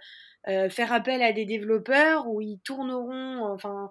euh, 0.47 0.69
faire 0.69 0.93
appel 0.93 1.23
à 1.23 1.31
des 1.33 1.45
développeurs 1.45 2.27
ou 2.27 2.41
ils 2.41 2.59
tourneront 2.63 3.43
enfin 3.51 3.89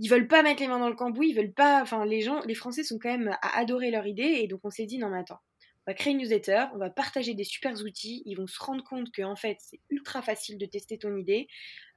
ils 0.00 0.08
veulent 0.08 0.28
pas 0.28 0.42
mettre 0.42 0.62
les 0.62 0.68
mains 0.68 0.80
dans 0.80 0.88
le 0.88 0.96
cambouis 0.96 1.28
ils 1.30 1.36
veulent 1.36 1.52
pas 1.54 1.82
enfin 1.82 2.04
les 2.04 2.22
gens 2.22 2.40
les 2.46 2.54
français 2.54 2.82
sont 2.84 2.98
quand 2.98 3.10
même 3.10 3.36
à 3.42 3.58
adorer 3.58 3.90
leur 3.92 4.06
idée 4.06 4.40
et 4.42 4.48
donc 4.48 4.60
on 4.64 4.70
s'est 4.70 4.86
dit 4.86 4.98
non 4.98 5.10
mais 5.10 5.20
attends 5.20 5.40
on 5.86 5.92
va 5.92 5.94
créer 5.94 6.12
une 6.12 6.18
newsletter, 6.18 6.66
on 6.74 6.78
va 6.78 6.90
partager 6.90 7.34
des 7.34 7.42
super 7.44 7.72
outils, 7.82 8.22
ils 8.26 8.34
vont 8.34 8.46
se 8.46 8.62
rendre 8.62 8.84
compte 8.84 9.10
que 9.12 9.22
en 9.22 9.34
fait 9.34 9.56
c'est 9.60 9.80
ultra 9.88 10.20
facile 10.22 10.58
de 10.58 10.66
tester 10.66 10.98
ton 10.98 11.16
idée, 11.16 11.48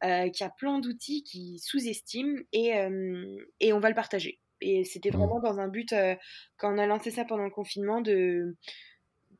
euh, 0.03 0.29
qu'il 0.29 0.45
y 0.45 0.47
a 0.47 0.51
plein 0.57 0.79
d'outils 0.79 1.23
qui 1.23 1.59
sous-estiment 1.59 2.39
et, 2.53 2.77
euh, 2.77 3.37
et 3.59 3.73
on 3.73 3.79
va 3.79 3.89
le 3.89 3.95
partager. 3.95 4.39
Et 4.61 4.85
c'était 4.85 5.11
Mm. 5.11 5.17
vraiment 5.17 5.41
dans 5.41 5.59
un 5.59 5.67
but, 5.67 5.91
euh, 5.93 6.15
quand 6.57 6.73
on 6.73 6.77
a 6.77 6.85
lancé 6.85 7.11
ça 7.11 7.25
pendant 7.25 7.43
le 7.43 7.49
confinement, 7.51 8.01
de, 8.01 8.55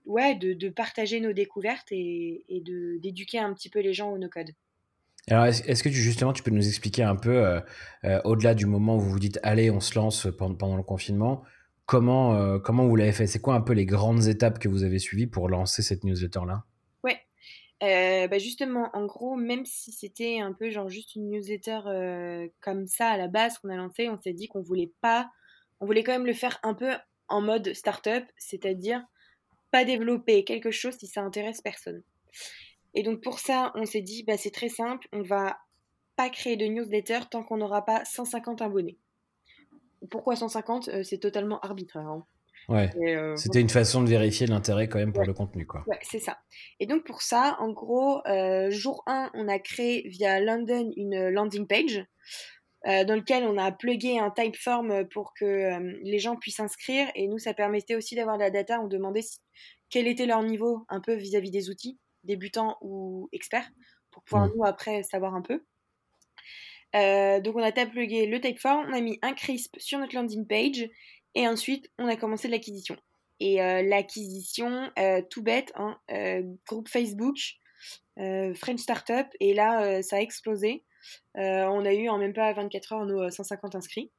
ouais, 0.05 0.35
de, 0.35 0.53
de 0.53 0.69
partager 0.69 1.19
nos 1.21 1.33
découvertes 1.33 1.91
et, 1.91 2.45
et 2.49 2.61
de, 2.61 2.99
d'éduquer 3.01 3.39
un 3.39 3.53
petit 3.53 3.69
peu 3.69 3.79
les 3.81 3.93
gens 3.93 4.11
au 4.11 4.17
no-code. 4.17 4.51
Alors, 5.29 5.45
est-ce 5.45 5.83
que 5.83 5.89
tu, 5.89 5.95
justement, 5.95 6.33
tu 6.33 6.43
peux 6.43 6.51
nous 6.51 6.67
expliquer 6.67 7.03
un 7.03 7.15
peu, 7.15 7.45
euh, 7.45 7.61
euh, 8.03 8.19
au-delà 8.25 8.55
du 8.55 8.65
moment 8.65 8.97
où 8.97 8.99
vous 8.99 9.09
vous 9.09 9.19
dites, 9.19 9.39
allez, 9.43 9.71
on 9.71 9.79
se 9.79 9.95
lance 9.95 10.27
pendant, 10.37 10.55
pendant 10.55 10.75
le 10.77 10.83
confinement, 10.83 11.43
comment, 11.85 12.35
euh, 12.35 12.59
comment 12.59 12.85
vous 12.87 12.95
l'avez 12.95 13.11
fait? 13.11 13.27
C'est 13.27 13.39
quoi 13.39 13.55
un 13.55 13.61
peu 13.61 13.73
les 13.73 13.85
grandes 13.85 14.27
étapes 14.27 14.59
que 14.59 14.67
vous 14.67 14.83
avez 14.83 14.99
suivies 14.99 15.27
pour 15.27 15.49
lancer 15.49 15.81
cette 15.81 16.03
newsletter-là? 16.03 16.65
Ouais. 17.03 17.19
Euh, 17.83 18.27
bah 18.27 18.37
justement, 18.37 18.89
en 18.93 19.05
gros, 19.05 19.35
même 19.35 19.65
si 19.65 19.91
c'était 19.91 20.39
un 20.39 20.53
peu 20.53 20.69
genre 20.69 20.89
juste 20.89 21.15
une 21.15 21.29
newsletter 21.29 21.81
euh, 21.85 22.47
comme 22.61 22.87
ça 22.87 23.09
à 23.09 23.17
la 23.17 23.27
base 23.27 23.57
qu'on 23.57 23.69
a 23.69 23.75
lancé, 23.75 24.09
on 24.09 24.19
s'est 24.21 24.33
dit 24.33 24.47
qu'on 24.47 24.61
voulait 24.61 24.91
pas, 25.01 25.29
on 25.79 25.85
voulait 25.85 26.03
quand 26.03 26.13
même 26.13 26.25
le 26.25 26.33
faire 26.33 26.59
un 26.63 26.73
peu 26.73 26.91
en 27.27 27.41
mode 27.41 27.73
startup, 27.73 28.23
c'est-à-dire 28.37 29.03
pas 29.71 29.85
développer 29.85 30.43
quelque 30.43 30.71
chose 30.71 30.95
si 30.97 31.07
ça 31.07 31.21
intéresse 31.21 31.61
personne. 31.61 32.03
Et 32.93 33.03
donc 33.03 33.21
pour 33.21 33.39
ça, 33.39 33.71
on 33.75 33.85
s'est 33.85 34.01
dit, 34.01 34.23
bah, 34.23 34.37
c'est 34.37 34.51
très 34.51 34.69
simple, 34.69 35.07
on 35.13 35.21
va 35.23 35.57
pas 36.15 36.29
créer 36.29 36.57
de 36.57 36.65
newsletter 36.65 37.19
tant 37.31 37.43
qu'on 37.43 37.57
n'aura 37.57 37.83
pas 37.85 38.05
150 38.05 38.61
abonnés. 38.61 38.97
Pourquoi 40.11 40.35
150 40.35 40.89
Euh, 40.89 41.03
C'est 41.03 41.17
totalement 41.17 41.59
arbitraire. 41.61 42.07
hein. 42.07 42.25
Ouais. 42.69 42.89
Euh, 42.97 43.35
C'était 43.35 43.59
une 43.59 43.69
façon 43.69 44.03
de 44.03 44.09
vérifier 44.09 44.47
l'intérêt 44.47 44.87
quand 44.87 44.97
même 44.99 45.11
pour 45.11 45.21
Ouais. 45.21 45.27
le 45.27 45.33
contenu, 45.33 45.65
quoi. 45.65 45.83
Ouais, 45.87 45.99
c'est 46.01 46.19
ça. 46.19 46.37
Et 46.79 46.85
donc 46.85 47.03
pour 47.03 47.21
ça, 47.21 47.57
en 47.59 47.71
gros, 47.71 48.25
euh, 48.27 48.69
jour 48.71 49.03
1, 49.05 49.31
on 49.33 49.47
a 49.49 49.59
créé 49.59 50.07
via 50.07 50.39
London 50.39 50.91
une 50.95 51.27
landing 51.29 51.67
page 51.67 52.05
euh, 52.87 53.03
dans 53.05 53.15
lequel 53.15 53.43
on 53.45 53.57
a 53.57 53.71
plugué 53.71 54.17
un 54.19 54.29
typeform 54.29 55.07
pour 55.09 55.33
que 55.33 55.77
les 56.03 56.19
gens 56.19 56.35
puissent 56.37 56.57
s'inscrire. 56.57 57.07
Et 57.15 57.27
nous, 57.27 57.37
ça 57.37 57.53
permettait 57.53 57.95
aussi 57.95 58.15
d'avoir 58.15 58.37
de 58.37 58.43
la 58.43 58.49
data. 58.49 58.79
On 58.81 58.87
demandait 58.87 59.21
si- 59.23 59.39
quel 59.89 60.07
était 60.07 60.25
leur 60.25 60.43
niveau 60.43 60.85
un 60.89 61.01
peu 61.01 61.13
vis-à-vis 61.15 61.51
des 61.51 61.69
outils, 61.69 61.97
débutants 62.23 62.77
ou 62.81 63.29
experts, 63.31 63.69
pour 64.11 64.23
pouvoir 64.23 64.49
nous 64.55 64.63
après 64.63 65.03
savoir 65.03 65.35
un 65.35 65.41
peu. 65.41 65.63
Euh, 66.95 67.39
donc 67.41 67.55
on 67.55 67.63
a 67.63 67.71
plugué 67.85 68.27
le 68.27 68.39
typeform, 68.39 68.87
on 68.89 68.93
a 68.93 69.01
mis 69.01 69.17
un 69.21 69.33
crisp 69.33 69.75
sur 69.79 69.99
notre 69.99 70.15
landing 70.15 70.45
page 70.45 70.87
et 71.33 71.47
ensuite 71.47 71.89
on 71.97 72.07
a 72.07 72.15
commencé 72.15 72.47
l'acquisition. 72.47 72.95
Et 73.39 73.61
euh, 73.61 73.81
l'acquisition, 73.81 74.91
euh, 74.99 75.21
tout 75.29 75.41
bête, 75.41 75.73
hein, 75.75 75.97
groupe 76.67 76.87
Facebook, 76.87 77.37
French 78.15 78.79
Startup, 78.79 79.27
et 79.39 79.53
là, 79.53 80.01
ça 80.03 80.17
a 80.17 80.19
explosé. 80.19 80.85
on 81.35 81.85
a 81.85 81.93
eu 81.93 82.09
en 82.09 82.17
même 82.17 82.33
pas 82.33 82.53
24 82.53 82.93
heures 82.93 83.05
nos 83.05 83.29
150 83.29 83.75
inscrits. 83.75 84.11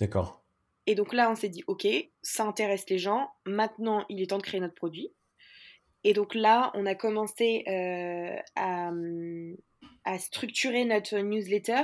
D'accord. 0.00 0.42
Et 0.86 0.94
donc 0.94 1.12
là, 1.12 1.30
on 1.30 1.34
s'est 1.34 1.48
dit, 1.48 1.64
OK, 1.66 1.86
ça 2.22 2.44
intéresse 2.44 2.88
les 2.88 2.98
gens. 2.98 3.28
Maintenant, 3.44 4.06
il 4.08 4.22
est 4.22 4.30
temps 4.30 4.38
de 4.38 4.42
créer 4.42 4.60
notre 4.60 4.74
produit. 4.74 5.12
Et 6.06 6.12
donc 6.12 6.36
là, 6.36 6.70
on 6.74 6.86
a 6.86 6.94
commencé 6.94 7.64
à, 8.54 8.92
à, 10.04 10.18
structurer 10.20 10.84
notre 10.84 11.18
newsletter. 11.18 11.82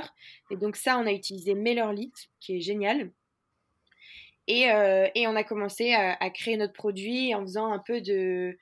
Et 0.49 0.55
donc 0.55 0.77
ça, 0.77 0.97
on 0.97 1.05
a 1.05 1.11
utilisé 1.11 1.55
MailerLite, 1.55 2.29
qui 2.39 2.55
est 2.55 2.61
génial. 2.61 3.11
Et, 4.47 4.71
euh, 4.71 5.09
on 5.27 5.35
a 5.35 5.43
commencé 5.43 5.91
à, 5.91 6.29
créer 6.29 6.55
notre 6.55 6.71
produit 6.71 7.35
en 7.35 7.41
faisant 7.41 7.69
un 7.73 7.79
peu 7.79 7.99
de... 7.99 8.57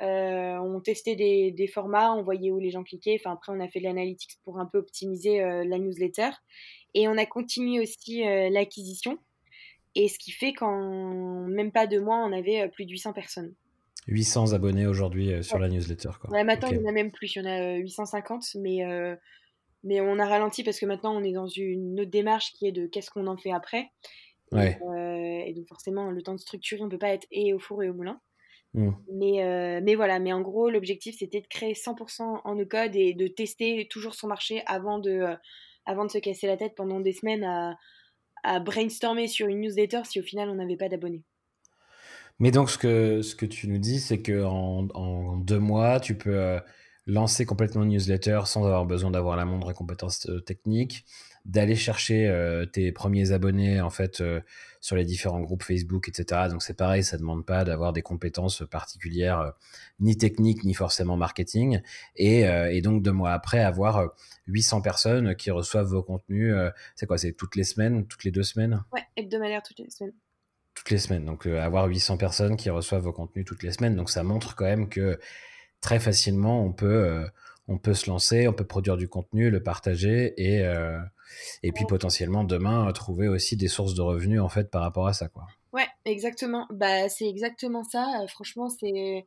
Euh, 0.00 0.56
on 0.56 0.80
testait 0.80 1.16
des, 1.16 1.66
formats, 1.66 2.14
on 2.14 2.22
voyait 2.22 2.50
où 2.50 2.58
les 2.58 2.70
gens 2.70 2.82
cliquaient. 2.82 3.20
Enfin, 3.20 3.34
après, 3.34 3.52
on 3.52 3.60
a 3.60 3.68
fait 3.68 3.80
de 3.80 3.84
l'analytics 3.84 4.38
pour 4.42 4.58
un 4.58 4.64
peu 4.64 4.78
optimiser 4.78 5.42
euh, 5.42 5.66
la 5.66 5.78
newsletter. 5.78 6.30
Et 6.94 7.08
on 7.08 7.18
a 7.18 7.26
continué 7.26 7.78
aussi 7.78 8.22
l'acquisition. 8.24 9.18
Et 9.96 10.08
ce 10.08 10.18
qui 10.18 10.30
fait 10.30 10.54
qu'en 10.54 11.46
même 11.46 11.72
pas 11.72 11.86
deux 11.86 12.00
mois, 12.00 12.24
on 12.24 12.32
avait 12.32 12.70
plus 12.70 12.86
de 12.86 12.92
800 12.92 13.12
personnes. 13.12 13.54
800 14.06 14.52
abonnés 14.52 14.86
aujourd'hui 14.86 15.42
sur 15.42 15.58
la 15.58 15.68
newsletter. 15.68 16.10
Quoi. 16.20 16.30
Ouais, 16.30 16.44
maintenant, 16.44 16.68
il 16.70 16.76
y 16.76 16.80
en 16.80 16.88
a 16.88 16.92
même 16.92 17.10
plus. 17.10 17.36
Il 17.36 17.42
y 17.42 17.46
en 17.46 17.50
a 17.50 17.76
850, 17.76 18.56
mais, 18.56 18.82
mais 19.82 20.00
on 20.00 20.18
a 20.18 20.26
ralenti 20.26 20.62
parce 20.62 20.78
que 20.78 20.86
maintenant, 20.86 21.16
on 21.16 21.22
est 21.22 21.32
dans 21.32 21.46
une 21.46 22.00
autre 22.00 22.10
démarche 22.10 22.52
qui 22.52 22.66
est 22.66 22.72
de 22.72 22.86
qu'est-ce 22.86 23.10
qu'on 23.10 23.26
en 23.26 23.36
fait 23.36 23.52
après. 23.52 23.90
Euh, 24.52 25.42
et 25.46 25.52
donc 25.54 25.66
forcément, 25.68 26.10
le 26.10 26.22
temps 26.22 26.34
de 26.34 26.40
structurer, 26.40 26.82
on 26.82 26.86
ne 26.86 26.90
peut 26.90 26.98
pas 26.98 27.12
être 27.12 27.26
et 27.30 27.52
au 27.52 27.58
four 27.58 27.82
et 27.82 27.88
au 27.88 27.94
moulin. 27.94 28.20
Mmh. 28.74 28.90
Mais, 29.12 29.44
euh, 29.44 29.80
mais 29.82 29.94
voilà, 29.94 30.18
mais 30.18 30.32
en 30.32 30.40
gros, 30.40 30.68
l'objectif, 30.68 31.16
c'était 31.18 31.40
de 31.40 31.46
créer 31.46 31.74
100% 31.74 32.40
en 32.44 32.54
no-code 32.54 32.96
et 32.96 33.14
de 33.14 33.28
tester 33.28 33.86
toujours 33.88 34.14
son 34.14 34.26
marché 34.26 34.62
avant 34.66 34.98
de, 34.98 35.10
euh, 35.10 35.36
avant 35.86 36.04
de 36.04 36.10
se 36.10 36.18
casser 36.18 36.46
la 36.46 36.56
tête 36.56 36.74
pendant 36.74 37.00
des 37.00 37.12
semaines 37.12 37.44
à, 37.44 37.76
à 38.42 38.60
brainstormer 38.60 39.28
sur 39.28 39.46
une 39.46 39.60
newsletter 39.60 40.02
si 40.04 40.18
au 40.18 40.24
final 40.24 40.48
on 40.50 40.56
n'avait 40.56 40.76
pas 40.76 40.88
d'abonnés. 40.88 41.22
Mais 42.38 42.50
donc, 42.50 42.70
ce 42.70 42.78
que, 42.78 43.22
ce 43.22 43.34
que 43.36 43.46
tu 43.46 43.68
nous 43.68 43.78
dis, 43.78 44.00
c'est 44.00 44.22
qu'en 44.22 44.88
en 44.94 45.36
deux 45.36 45.58
mois, 45.58 46.00
tu 46.00 46.16
peux 46.16 46.58
lancer 47.06 47.44
complètement 47.44 47.82
une 47.82 47.90
newsletter 47.90 48.40
sans 48.46 48.64
avoir 48.64 48.86
besoin 48.86 49.10
d'avoir 49.10 49.36
la 49.36 49.44
moindre 49.44 49.72
compétence 49.72 50.28
technique, 50.46 51.04
d'aller 51.44 51.76
chercher 51.76 52.26
euh, 52.26 52.64
tes 52.64 52.90
premiers 52.90 53.32
abonnés 53.32 53.80
en 53.80 53.90
fait 53.90 54.22
euh, 54.22 54.40
sur 54.80 54.96
les 54.96 55.04
différents 55.04 55.40
groupes 55.40 55.62
Facebook, 55.62 56.08
etc. 56.08 56.48
Donc 56.50 56.62
c'est 56.62 56.76
pareil, 56.76 57.04
ça 57.04 57.18
demande 57.18 57.44
pas 57.44 57.64
d'avoir 57.64 57.92
des 57.92 58.00
compétences 58.00 58.62
particulières, 58.70 59.40
euh, 59.40 59.50
ni 60.00 60.16
techniques, 60.16 60.64
ni 60.64 60.72
forcément 60.72 61.16
marketing. 61.16 61.82
Et, 62.16 62.40
et, 62.40 62.80
donc 62.80 63.02
deux 63.02 63.12
mois 63.12 63.32
après, 63.32 63.60
avoir 63.60 64.14
800 64.46 64.80
personnes 64.80 65.36
qui 65.36 65.50
reçoivent 65.50 65.88
vos 65.88 66.02
contenus. 66.02 66.54
c'est 66.96 67.06
quoi 67.06 67.18
C'est 67.18 67.32
toutes 67.32 67.56
les 67.56 67.64
semaines, 67.64 68.06
toutes 68.06 68.24
les 68.24 68.30
deux 68.30 68.42
semaines? 68.42 68.82
Ouais, 68.92 69.02
hebdomadaire 69.16 69.62
toutes 69.62 69.78
les 69.78 69.90
semaines. 69.90 70.12
Toutes 70.74 70.90
les 70.90 70.98
semaines. 70.98 71.24
Donc 71.24 71.46
avoir 71.46 71.86
800 71.86 72.16
personnes 72.16 72.56
qui 72.56 72.70
reçoivent 72.70 73.02
vos 73.02 73.12
contenus 73.12 73.44
toutes 73.44 73.62
les 73.62 73.72
semaines. 73.72 73.96
Donc 73.96 74.10
ça 74.10 74.22
montre 74.22 74.56
quand 74.56 74.64
même 74.64 74.88
que 74.88 75.18
très 75.80 76.00
facilement 76.00 76.64
on 76.64 76.72
peut 76.72 77.26
on 77.68 77.78
peut 77.78 77.94
se 77.94 78.10
lancer, 78.10 78.46
on 78.48 78.52
peut 78.52 78.66
produire 78.66 78.96
du 78.96 79.08
contenu, 79.08 79.50
le 79.50 79.62
partager 79.62 80.34
et, 80.36 80.62
euh, 80.62 80.98
et 81.62 81.72
puis 81.72 81.84
potentiellement 81.86 82.44
demain 82.44 82.90
trouver 82.92 83.28
aussi 83.28 83.56
des 83.56 83.68
sources 83.68 83.94
de 83.94 84.02
revenus 84.02 84.40
en 84.40 84.48
fait 84.48 84.70
par 84.70 84.82
rapport 84.82 85.06
à 85.06 85.12
ça 85.12 85.28
quoi. 85.28 85.46
Ouais, 85.72 85.86
exactement. 86.04 86.66
Bah 86.70 87.08
c'est 87.08 87.28
exactement 87.28 87.82
ça. 87.84 88.22
Euh, 88.22 88.26
franchement, 88.28 88.68
c'est 88.68 89.24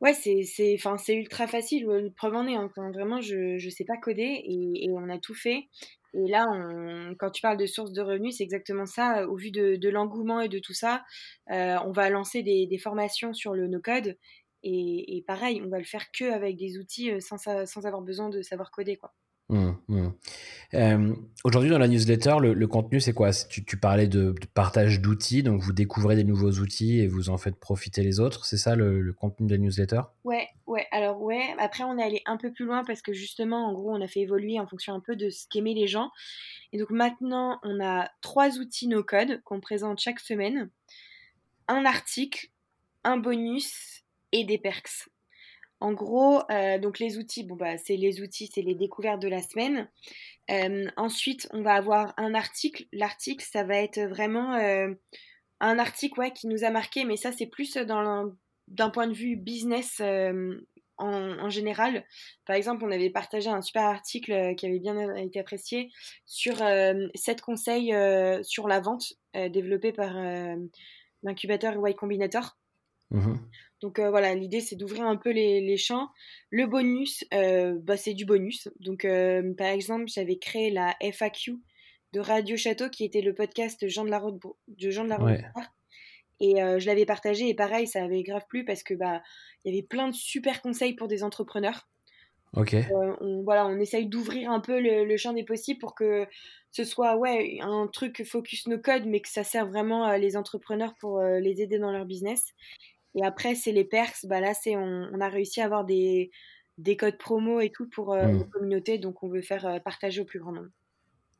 ouais, 0.00 0.14
c'est 0.14 0.42
c'est 0.42 0.74
enfin 0.78 0.96
c'est 0.98 1.14
ultra 1.14 1.46
facile. 1.46 1.86
Le 1.86 2.10
preuve 2.10 2.34
en 2.34 2.46
est. 2.46 2.54
Hein. 2.54 2.70
vraiment, 2.76 3.20
je 3.20 3.58
je 3.58 3.70
sais 3.70 3.84
pas 3.84 3.96
coder 3.96 4.22
et, 4.44 4.84
et, 4.84 4.90
on 4.92 5.08
a 5.08 5.18
tout 5.18 5.34
fait. 5.34 5.68
Et 6.14 6.28
là, 6.28 6.46
quand 7.18 7.30
tu 7.30 7.42
parles 7.42 7.58
de 7.58 7.66
sources 7.66 7.92
de 7.92 8.02
revenus, 8.02 8.36
c'est 8.38 8.44
exactement 8.44 8.86
ça. 8.86 9.28
Au 9.28 9.36
vu 9.36 9.50
de, 9.50 9.88
l'engouement 9.88 10.40
et 10.40 10.48
de 10.48 10.58
tout 10.58 10.72
ça, 10.72 11.04
euh, 11.50 11.76
on 11.84 11.92
va 11.92 12.10
lancer 12.10 12.42
des, 12.42 12.66
des 12.66 12.78
formations 12.78 13.32
sur 13.32 13.54
le 13.54 13.66
no-code 13.68 14.16
et, 14.62 15.24
pareil, 15.26 15.62
on 15.64 15.68
va 15.68 15.78
le 15.78 15.84
faire 15.84 16.10
que 16.12 16.32
avec 16.32 16.56
des 16.56 16.78
outils 16.78 17.12
euh, 17.12 17.20
sans, 17.20 17.38
sans 17.38 17.86
avoir 17.86 18.02
besoin 18.02 18.28
de 18.28 18.42
savoir 18.42 18.70
coder. 18.70 18.96
Quoi. 18.96 19.12
Mmh, 19.50 19.70
mmh. 19.88 20.08
Euh, 20.74 21.14
aujourd'hui, 21.42 21.70
dans 21.70 21.78
la 21.78 21.88
newsletter, 21.88 22.36
le, 22.40 22.66
contenu, 22.66 23.00
c'est 23.00 23.14
quoi? 23.14 23.30
Tu, 23.32 23.62
parlais 23.78 24.06
de, 24.06 24.34
partage 24.52 25.00
d'outils, 25.00 25.42
donc 25.42 25.62
vous 25.62 25.72
découvrez 25.72 26.16
des 26.16 26.24
nouveaux 26.24 26.52
outils 26.52 26.98
et 27.00 27.06
vous 27.06 27.30
en 27.30 27.38
faites 27.38 27.56
profiter 27.56 28.02
les 28.02 28.20
autres. 28.20 28.44
C'est 28.44 28.58
ça 28.58 28.76
le, 28.76 29.12
contenu 29.12 29.46
de 29.46 29.52
la 29.52 29.58
newsletter? 29.58 30.02
Ouais, 30.24 30.48
ouais. 30.66 30.86
Alors, 30.90 31.22
ouais. 31.22 31.54
Après, 31.58 31.84
on 31.84 31.96
est 31.96 32.02
allé 32.02 32.22
un 32.26 32.36
peu 32.36 32.52
plus 32.52 32.66
loin 32.66 32.84
parce 32.84 33.00
que 33.00 33.14
justement, 33.14 33.68
en 33.68 33.72
gros, 33.72 33.90
on 33.90 34.02
a 34.02 34.08
fait 34.08 34.20
évoluer 34.20 34.60
en 34.60 34.66
fonction 34.66 34.94
un 34.94 35.00
peu 35.00 35.16
de 35.16 35.30
ce 35.30 35.46
qu'aimaient 35.48 35.74
les 35.74 35.86
gens. 35.86 36.10
Et 36.72 36.78
donc 36.78 36.90
maintenant, 36.90 37.58
on 37.62 37.82
a 37.82 38.10
trois 38.20 38.58
outils 38.58 38.88
no-code 38.88 39.40
qu'on 39.44 39.60
présente 39.60 39.98
chaque 39.98 40.20
semaine 40.20 40.68
un 41.68 41.84
article, 41.84 42.48
un 43.04 43.16
bonus 43.16 44.02
et 44.32 44.44
des 44.44 44.58
perks. 44.58 45.08
En 45.80 45.92
gros, 45.92 46.42
euh, 46.50 46.78
donc 46.78 46.98
les 46.98 47.18
outils, 47.18 47.44
bah 47.44 47.78
c'est 47.78 47.96
les 47.96 48.20
outils, 48.20 48.50
c'est 48.52 48.62
les 48.62 48.74
découvertes 48.74 49.22
de 49.22 49.28
la 49.28 49.42
semaine. 49.42 49.88
Euh, 50.50 50.88
ensuite, 50.96 51.48
on 51.52 51.62
va 51.62 51.74
avoir 51.74 52.14
un 52.16 52.34
article. 52.34 52.86
L'article, 52.92 53.44
ça 53.44 53.62
va 53.62 53.76
être 53.76 54.00
vraiment 54.00 54.54
euh, 54.54 54.92
un 55.60 55.78
article 55.78 56.32
qui 56.32 56.48
nous 56.48 56.64
a 56.64 56.70
marqué, 56.70 57.04
mais 57.04 57.16
ça 57.16 57.30
c'est 57.30 57.46
plus 57.46 57.76
d'un 57.76 58.90
point 58.90 59.06
de 59.06 59.14
vue 59.14 59.36
business 59.36 60.02
en, 61.00 61.48
général. 61.48 62.04
Par 62.44 62.56
exemple, 62.56 62.84
on 62.84 62.90
avait 62.90 63.10
partagé 63.10 63.48
un 63.48 63.62
super 63.62 63.84
article 63.84 64.56
qui 64.56 64.66
avait 64.66 64.80
bien 64.80 65.14
été 65.14 65.38
apprécié 65.38 65.90
sur 66.26 66.56
7 66.56 67.40
conseils 67.40 67.94
sur 68.42 68.66
la 68.66 68.80
vente 68.80 69.12
développé 69.34 69.92
par 69.92 70.14
l'incubateur 71.22 71.74
Y 71.76 71.94
Combinator. 71.94 72.56
Mmh 73.10 73.36
donc 73.80 73.98
euh, 73.98 74.10
voilà, 74.10 74.34
l'idée 74.34 74.60
c'est 74.60 74.76
d'ouvrir 74.76 75.04
un 75.04 75.16
peu 75.16 75.30
les, 75.30 75.76
champs. 75.76 76.08
Le 76.50 76.66
bonus, 76.66 77.24
euh, 77.32 77.78
bah, 77.80 77.96
c'est 77.96 78.14
du 78.14 78.24
bonus. 78.24 78.68
Donc 78.80 79.04
euh, 79.04 79.54
par 79.54 79.68
exemple, 79.68 80.06
j'avais 80.08 80.38
créé 80.38 80.70
la 80.70 80.96
FAQ 81.00 81.58
de 82.12 82.20
Radio 82.20 82.56
Château 82.56 82.88
qui 82.88 83.04
était 83.04 83.20
le 83.20 83.34
podcast 83.34 83.86
Jean 83.88 84.04
de 84.04 84.10
la 84.10 84.18
Route 84.18 84.40
de 84.66 84.90
Jean 84.90 85.04
de 85.04 85.10
la 85.10 85.18
Et 86.40 86.54
je 86.56 86.86
l'avais 86.86 87.04
partagé 87.04 87.48
et 87.48 87.54
pareil, 87.54 87.86
ça 87.86 88.02
avait 88.02 88.22
grave 88.22 88.44
plu 88.48 88.64
parce 88.64 88.82
que 88.82 88.94
bah 88.94 89.22
il 89.64 89.72
y 89.72 89.76
avait 89.76 89.86
plein 89.86 90.08
de 90.08 90.14
super 90.14 90.62
conseils 90.62 90.94
pour 90.94 91.06
des 91.06 91.22
entrepreneurs. 91.22 91.88
Ok. 92.56 92.74
on, 93.20 93.42
voilà, 93.42 93.66
on 93.66 93.78
essaye 93.78 94.06
d'ouvrir 94.06 94.50
un 94.50 94.60
peu 94.60 94.80
le, 94.80 95.16
champ 95.18 95.34
des 95.34 95.44
possibles 95.44 95.78
pour 95.78 95.94
que 95.94 96.26
ce 96.70 96.82
soit 96.82 97.16
ouais 97.16 97.58
un 97.60 97.88
truc 97.92 98.24
focus 98.24 98.66
no 98.68 98.78
code, 98.78 99.04
mais 99.04 99.20
que 99.20 99.28
ça 99.28 99.44
sert 99.44 99.66
vraiment 99.66 100.10
les 100.16 100.36
entrepreneurs 100.36 100.94
pour 100.98 101.20
les 101.20 101.60
aider 101.60 101.78
dans 101.78 101.92
leur 101.92 102.06
business. 102.06 102.54
Et 103.14 103.24
après, 103.24 103.54
c'est 103.54 103.72
les 103.72 103.84
perks. 103.84 104.24
Bah 104.24 104.40
là, 104.40 104.54
c'est 104.54 104.76
on, 104.76 105.20
a 105.20 105.28
réussi 105.28 105.60
à 105.60 105.64
avoir 105.64 105.84
des, 105.84 106.30
des 106.78 106.96
codes 106.96 107.18
promo 107.18 107.60
et 107.60 107.70
tout 107.70 107.88
pour 107.88 108.12
euh, 108.12 108.26
mmh. 108.26 108.38
la 108.38 108.44
communauté. 108.44 108.98
Donc, 108.98 109.22
on 109.22 109.28
veut 109.28 109.42
faire 109.42 109.66
euh, 109.66 109.78
partager 109.78 110.20
au 110.20 110.24
plus 110.24 110.38
grand 110.38 110.52
nombre. 110.52 110.68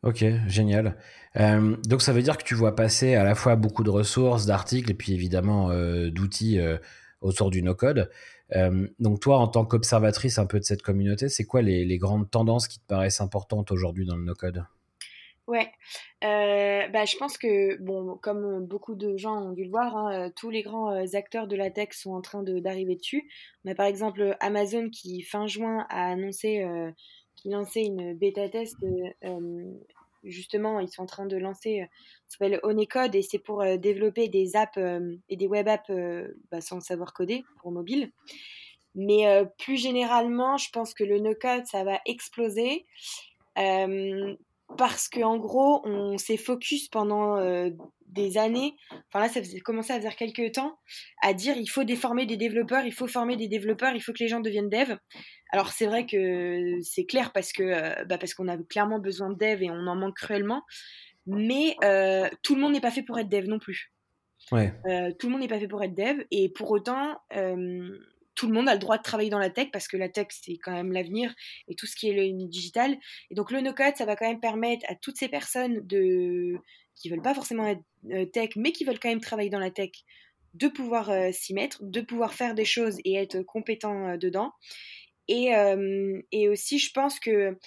Ok, 0.03 0.25
génial. 0.47 0.97
Euh, 1.37 1.77
donc, 1.85 2.03
ça 2.03 2.13
veut 2.13 2.23
dire 2.23 2.39
que 2.39 2.45
tu 2.45 2.55
vois 2.55 2.77
passer 2.77 3.15
à 3.17 3.25
la 3.25 3.35
fois 3.35 3.57
beaucoup 3.57 3.83
de 3.83 3.91
ressources, 3.91 4.47
d'articles 4.47 4.91
et 4.91 4.95
puis 4.95 5.13
évidemment 5.13 5.71
d'outils 6.11 6.61
autour 7.21 7.51
du 7.51 7.63
no-code. 7.63 8.09
donc, 9.01 9.19
toi, 9.19 9.39
en 9.39 9.49
tant 9.49 9.65
qu'observatrice 9.65 10.39
un 10.39 10.47
peu 10.47 10.61
de 10.61 10.65
cette 10.65 10.83
communauté, 10.83 11.29
c'est 11.29 11.45
quoi 11.45 11.63
les, 11.63 11.85
les 11.85 11.99
grandes 11.99 12.31
tendances 12.31 12.69
qui 12.69 12.79
te 12.79 12.87
paraissent 12.87 13.21
importantes 13.21 13.73
aujourd'hui 13.73 14.07
dans 14.07 14.17
le 14.17 14.23
no-code? 14.23 14.65
Ouais, 15.49 15.73
euh, 16.25 16.88
bah, 16.88 17.07
je 17.07 17.17
pense 17.17 17.38
que, 17.38 17.78
bon, 17.78 18.19
comme 18.19 18.67
beaucoup 18.67 18.95
de 18.95 19.17
gens 19.17 19.35
ont 19.47 19.52
dû 19.52 19.64
le 19.64 19.71
voir, 19.71 19.97
hein, 19.97 20.26
euh, 20.26 20.31
tous 20.37 20.50
les 20.50 20.61
grands 20.61 20.93
euh, 20.93 21.07
acteurs 21.14 21.47
de 21.47 21.57
la 21.57 21.71
tech 21.71 21.88
sont 21.93 22.12
en 22.12 22.21
train 22.21 22.43
d'arriver 22.43 22.97
dessus. 22.97 23.31
On 23.64 23.71
a 23.71 23.75
par 23.75 23.87
exemple 23.87 24.37
Amazon 24.40 24.90
qui, 24.90 25.23
fin 25.23 25.47
juin, 25.47 25.87
a 25.88 26.11
annoncé 26.11 26.62
qu'il 27.35 27.52
lançait 27.52 27.83
une 27.83 28.12
bêta 28.12 28.47
test. 28.50 28.76
justement, 30.23 30.81
ils 30.81 30.88
sont 30.88 31.02
en 31.05 31.07
train 31.07 31.25
de 31.25 31.38
lancer, 31.38 31.88
ça 32.26 32.37
s'appelle 32.37 32.61
Honeycode 32.62 33.14
et 33.14 33.23
c'est 33.23 33.38
pour 33.38 33.64
développer 33.78 34.28
des 34.28 34.55
apps 34.55 34.78
et 35.31 35.37
des 35.37 35.47
web 35.47 35.67
apps 35.67 35.90
bah, 36.50 36.61
sans 36.61 36.81
savoir 36.81 37.14
coder 37.14 37.43
pour 37.62 37.73
mobile. 37.73 38.12
Mais 38.95 39.25
plus 39.59 39.78
généralement, 39.78 40.59
je 40.59 40.71
pense 40.71 40.93
que 40.93 41.05
le 41.05 41.21
no-code, 41.21 41.64
ça 41.64 41.85
va 41.85 42.00
exploser 42.05 42.85
parce 44.77 45.09
qu'en 45.09 45.39
gros, 45.39 45.81
on 45.85 46.19
s'est 46.19 46.37
focus 46.37 46.89
pendant 46.89 47.37
euh, 47.39 47.71
des 48.07 48.37
années, 48.37 48.75
enfin 49.09 49.21
là, 49.21 49.29
ça 49.29 49.41
faisait 49.41 49.61
commencer 49.61 49.93
à 49.93 50.01
faire 50.01 50.17
quelques 50.17 50.53
temps, 50.53 50.79
à 51.23 51.33
dire 51.33 51.57
il 51.57 51.69
faut 51.69 51.85
déformer 51.85 52.27
des 52.27 52.37
développeurs, 52.37 52.85
il 52.85 52.93
faut 52.93 53.07
former 53.07 53.37
des 53.37 53.49
développeurs, 53.49 53.95
il 53.95 54.03
faut 54.03 54.13
que 54.13 54.23
les 54.23 54.29
gens 54.29 54.41
deviennent 54.41 54.69
dev. 54.69 54.97
Alors 55.53 55.73
c'est 55.73 55.87
vrai 55.87 56.07
que 56.07 56.79
c'est 56.83 57.07
clair 57.07 57.33
parce 57.33 57.53
que 57.53 57.63
euh, 57.63 58.05
bah 58.05 58.19
parce 58.19 58.35
qu'on 58.35 58.49
a 58.49 58.59
clairement 58.59 58.99
besoin 58.99 59.31
de 59.31 59.39
dev 59.39 59.63
et 59.63 59.71
on 59.71 59.87
en 59.87 59.97
manque 59.97 60.17
cruellement, 60.17 60.63
mais 61.27 61.77
euh, 61.85 62.29
tout 62.43 62.55
le 62.55 62.61
monde 62.61 62.73
n'est 62.73 62.81
pas 62.81 62.91
fait 62.91 63.03
pour 63.03 63.19
être 63.19 63.29
dev 63.29 63.47
non 63.47 63.59
plus. 63.59 63.93
Ouais. 64.53 64.73
tout 65.19 65.27
le 65.27 65.33
monde 65.33 65.41
n'est 65.41 65.49
pas 65.49 65.59
fait 65.59 65.69
pour 65.69 65.83
être 65.83 65.95
dev 65.95 66.23
et 66.31 66.49
pour 66.49 66.71
autant 66.71 67.19
tout 68.38 68.47
le 68.47 68.54
monde 68.54 68.68
a 68.68 68.75
le 68.75 68.78
droit 68.78 68.99
de 68.99 69.02
travailler 69.02 69.30
dans 69.30 69.40
la 69.40 69.50
tech 69.50 69.71
parce 69.73 69.88
que 69.88 69.97
la 69.97 70.09
tech, 70.09 70.28
c'est 70.30 70.59
quand 70.59 70.71
même 70.71 70.92
l'avenir 70.92 71.35
et 71.66 71.75
tout 71.75 71.87
ce 71.87 71.97
qui 71.97 72.09
est 72.09 72.12
le 72.12 72.47
digital. 72.47 72.97
Et 73.30 73.35
donc, 73.35 73.50
le 73.50 73.61
no-code, 73.61 73.97
ça 73.97 74.04
va 74.04 74.14
quand 74.14 74.28
même 74.28 74.38
permettre 74.38 74.87
à 74.88 74.95
toutes 74.95 75.16
ces 75.16 75.28
personnes 75.28 75.85
de... 75.85 76.54
qui 76.95 77.09
veulent 77.09 77.21
pas 77.21 77.35
forcément 77.35 77.66
être 77.66 77.83
euh, 78.12 78.26
tech, 78.26 78.50
mais 78.54 78.71
qui 78.71 78.85
veulent 78.85 79.00
quand 79.00 79.09
même 79.09 79.21
travailler 79.21 79.50
dans 79.50 79.59
la 79.59 79.73
tech, 79.73 79.90
de 80.54 80.68
pouvoir 80.68 81.11
euh, 81.11 81.33
s'y 81.33 81.52
mettre, 81.52 81.83
de 81.83 82.00
pouvoir 82.00 82.33
faire 82.33 82.54
des 82.54 82.64
choses 82.64 82.99
et 83.04 83.16
être 83.16 83.42
compétent 83.42 84.16
dedans. 84.16 84.52
Et, 85.26 85.50
et 86.33 86.49
aussi, 86.49 86.78
je 86.78 86.92
pense 86.92 87.21
que, 87.21 87.59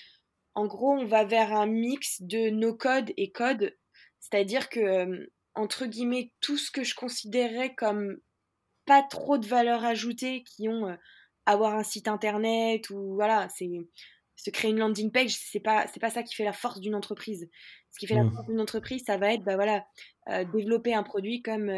en 0.56 0.66
gros, 0.66 0.94
on 0.94 1.06
va 1.06 1.26
vers 1.26 1.52
un 1.54 1.68
mix 1.68 2.22
de 2.22 2.50
no-code 2.50 3.12
et 3.18 3.30
code. 3.32 3.78
C'est-à-dire 4.20 4.70
que, 4.70 5.30
entre 5.54 5.86
guillemets, 5.86 6.32
tout 6.40 6.58
ce 6.58 6.72
que 6.72 6.84
je 6.84 6.96
considérais 6.96 7.76
comme 7.76 8.18
pas 8.86 9.04
trop 9.04 9.38
de 9.38 9.48
valeur 9.48 9.86
ajoutée 9.86 10.44
qui 10.44 10.68
ont 10.68 10.88
euh, 10.88 10.96
avoir 11.46 11.76
un 11.76 11.84
site 11.84 12.08
internet 12.08 12.90
ou 12.90 13.16
voilà, 13.16 13.48
c'est 13.50 13.70
se 14.36 14.50
créer 14.50 14.72
une 14.72 14.80
landing 14.80 15.12
page, 15.12 15.36
c'est 15.36 15.60
pas 15.60 15.86
c'est 15.88 16.00
pas 16.00 16.10
ça 16.10 16.24
qui 16.24 16.34
fait 16.36 16.44
la 16.44 16.54
force 16.54 16.80
d'une 16.80 16.96
entreprise. 16.96 17.50
Ce 17.92 18.00
qui 18.00 18.08
fait 18.08 18.16
la 18.16 18.24
mmh. 18.24 18.32
force 18.32 18.48
d'une 18.48 18.62
entreprise, 18.62 19.04
ça 19.06 19.18
va 19.18 19.34
être 19.34 19.44
bah 19.44 19.56
voilà, 19.56 19.86
euh, 20.30 20.46
développer 20.46 20.94
un 20.94 21.04
produit 21.04 21.42
comme 21.42 21.70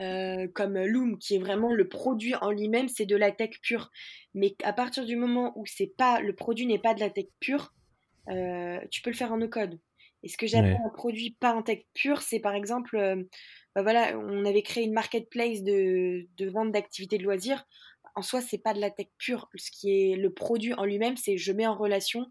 euh, 0.00 0.48
comme 0.54 0.78
Loom, 0.78 1.18
qui 1.18 1.36
est 1.36 1.38
vraiment 1.38 1.72
le 1.72 1.88
produit 1.88 2.34
en 2.34 2.50
lui-même, 2.50 2.88
c'est 2.88 3.06
de 3.06 3.16
la 3.16 3.30
tech 3.30 3.60
pure. 3.62 3.90
Mais 4.32 4.56
à 4.64 4.72
partir 4.72 5.04
du 5.04 5.16
moment 5.16 5.52
où 5.56 5.66
c'est 5.66 5.94
pas 5.96 6.20
le 6.20 6.34
produit 6.34 6.66
n'est 6.66 6.78
pas 6.78 6.94
de 6.94 7.00
la 7.00 7.10
tech 7.10 7.26
pure, 7.40 7.72
tu 8.26 9.02
peux 9.02 9.10
le 9.10 9.16
faire 9.16 9.32
en 9.32 9.38
no 9.38 9.48
code. 9.48 9.78
Et 10.22 10.28
ce 10.28 10.38
que 10.38 10.46
j'appelle 10.46 10.80
un 10.84 10.88
produit 10.88 11.36
pas 11.38 11.54
en 11.54 11.62
tech 11.62 11.80
pure, 11.92 12.22
c'est 12.22 12.40
par 12.40 12.54
exemple 12.54 13.26
bah 13.74 13.82
voilà, 13.82 14.16
on 14.18 14.44
avait 14.44 14.62
créé 14.62 14.84
une 14.84 14.92
marketplace 14.92 15.62
de, 15.62 16.26
vente 16.48 16.70
d'activités 16.70 17.18
de 17.18 17.24
loisirs. 17.24 17.66
En 18.14 18.22
soi, 18.22 18.40
c'est 18.40 18.58
pas 18.58 18.72
de 18.72 18.80
la 18.80 18.90
tech 18.90 19.08
pure. 19.18 19.48
Ce 19.56 19.70
qui 19.70 19.90
est 19.90 20.16
le 20.16 20.32
produit 20.32 20.74
en 20.74 20.84
lui-même, 20.84 21.16
c'est 21.16 21.36
je 21.36 21.52
mets 21.52 21.66
en 21.66 21.74
relation 21.74 22.30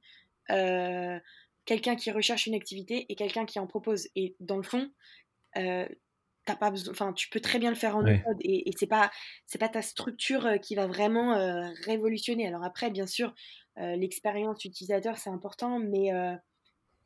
euh, 0.52 1.20
quelqu'un 1.66 1.96
qui 1.96 2.12
recherche 2.12 2.48
une 2.48 2.56
activité 2.56 3.06
et 3.10 3.16
quelqu'un 3.16 3.46
qui 3.46 3.60
en 3.60 3.68
propose. 3.68 4.08
Et 4.16 4.36
dans 4.40 4.56
le 4.56 4.64
fond, 4.64 4.90
euh, 5.58 5.86
t'as 6.46 6.56
pas 6.56 6.72
besoin, 6.72 6.94
enfin, 6.94 7.12
tu 7.12 7.30
peux 7.30 7.42
très 7.42 7.60
bien 7.60 7.70
le 7.70 7.76
faire 7.76 7.98
en 7.98 8.04
code 8.04 8.38
et, 8.40 8.70
et 8.70 8.74
c'est 8.78 8.88
pas, 8.88 9.12
c'est 9.46 9.58
pas 9.58 9.70
ta 9.70 9.82
structure 9.82 10.46
euh, 10.46 10.58
qui 10.58 10.76
va 10.76 10.88
vraiment 10.88 11.36
révolutionner. 11.86 12.48
Alors 12.48 12.64
après, 12.64 12.90
bien 12.90 13.08
sûr, 13.08 13.34
l'expérience 13.76 14.64
utilisateur 14.64 15.18
c'est 15.18 15.32
important, 15.32 15.80
mais 15.80 16.12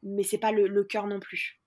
mais 0.03 0.23
c'est 0.23 0.37
pas 0.37 0.51
le 0.51 0.83
cœur 0.83 1.07
non 1.07 1.19
plus. 1.19 1.59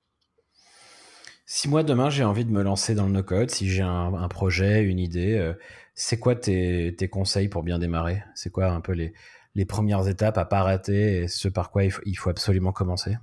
Si 1.52 1.68
moi 1.68 1.82
demain 1.82 2.10
j'ai 2.10 2.22
envie 2.22 2.44
de 2.44 2.52
me 2.52 2.62
lancer 2.62 2.94
dans 2.94 3.06
le 3.06 3.10
no-code, 3.10 3.50
si 3.50 3.68
j'ai 3.68 3.82
un, 3.82 4.28
projet, 4.28 4.84
une 4.84 5.00
idée, 5.00 5.36
euh, 5.36 5.52
c'est 5.96 6.16
quoi 6.16 6.36
tes, 6.36 6.94
conseils 7.10 7.48
pour 7.48 7.64
bien 7.64 7.80
démarrer? 7.80 8.22
C'est 8.36 8.52
quoi 8.52 8.68
un 8.68 8.80
peu 8.80 8.92
les, 8.92 9.14
les, 9.56 9.64
premières 9.64 10.06
étapes 10.06 10.38
à 10.38 10.44
pas 10.44 10.62
rater 10.62 11.22
et 11.22 11.26
ce 11.26 11.48
par 11.48 11.72
quoi 11.72 11.82
il 11.82 11.90
faut, 11.90 12.30
absolument 12.30 12.70
commencer? 12.70 13.16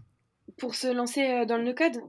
Pour 0.57 0.75
se 0.75 0.93
lancer 0.93 1.21
euh, 1.21 1.45
dans 1.45 1.55
le 1.55 1.63
no-code? 1.63 2.01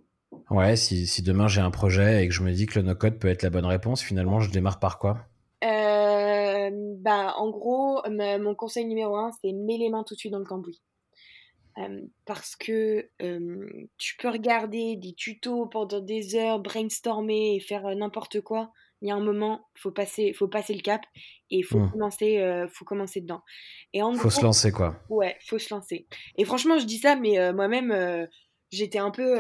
Ouais, 0.51 0.75
si, 0.75 1.07
si 1.07 1.23
demain 1.23 1.47
j'ai 1.47 1.61
un 1.61 1.71
projet 1.71 2.25
et 2.25 2.27
que 2.27 2.35
je 2.35 2.43
me 2.43 2.51
dis 2.51 2.67
que 2.67 2.81
le 2.81 2.85
no-code 2.85 3.21
peut 3.21 3.29
être 3.29 3.45
la 3.45 3.51
bonne 3.51 3.67
réponse, 3.67 4.03
finalement 4.03 4.41
je 4.41 4.51
démarre 4.51 4.81
par 4.81 4.99
quoi? 4.99 5.19
Euh, 5.63 6.71
bah, 6.99 7.35
En 7.37 7.49
gros, 7.51 8.03
mon 8.09 8.57
conseil 8.57 8.87
numéro 8.87 9.15
un, 9.15 9.31
c'est 9.41 9.53
mets 9.53 9.79
les 9.79 9.89
mains 9.89 10.03
tout 10.03 10.15
de 10.15 10.19
suite 10.19 10.33
dans 10.33 10.41
le 10.41 10.45
cambouis. 10.45 10.83
Euh, 11.79 12.01
parce 12.25 12.57
que 12.57 13.09
euh, 13.23 13.87
tu 13.99 14.17
peux 14.17 14.29
regarder 14.29 14.97
des 14.97 15.13
tutos 15.15 15.67
pendant 15.67 16.01
des 16.01 16.35
heures, 16.35 16.59
brainstormer 16.59 17.57
et 17.57 17.61
faire 17.61 17.95
n'importe 17.95 18.41
quoi. 18.41 18.73
Il 19.01 19.09
y 19.09 19.13
a 19.13 19.15
un 19.15 19.21
moment, 19.21 19.69
faut 19.77 19.93
passer, 19.93 20.33
faut 20.33 20.49
passer 20.49 20.75
le 20.75 20.81
cap 20.81 21.03
et 21.51 21.63
faut 21.63 21.79
mmh. 21.79 21.91
commencer, 21.93 22.67
faut 22.73 22.85
commencer 22.85 23.21
dedans. 23.21 23.43
Et 23.93 24.03
en 24.03 24.13
faut 24.15 24.29
se 24.29 24.43
lancer 24.43 24.73
quoi. 24.73 25.01
Ouais, 25.09 25.37
faut 25.47 25.61
se 25.61 25.73
lancer. 25.73 26.09
Et 26.37 26.45
franchement, 26.45 26.81
je 26.81 26.85
dis 26.85 26.99
ça, 26.99 27.15
mais 27.15 27.53
moi-même, 27.53 28.27
j'étais 28.73 28.99
un 28.99 29.13
peu 29.13 29.39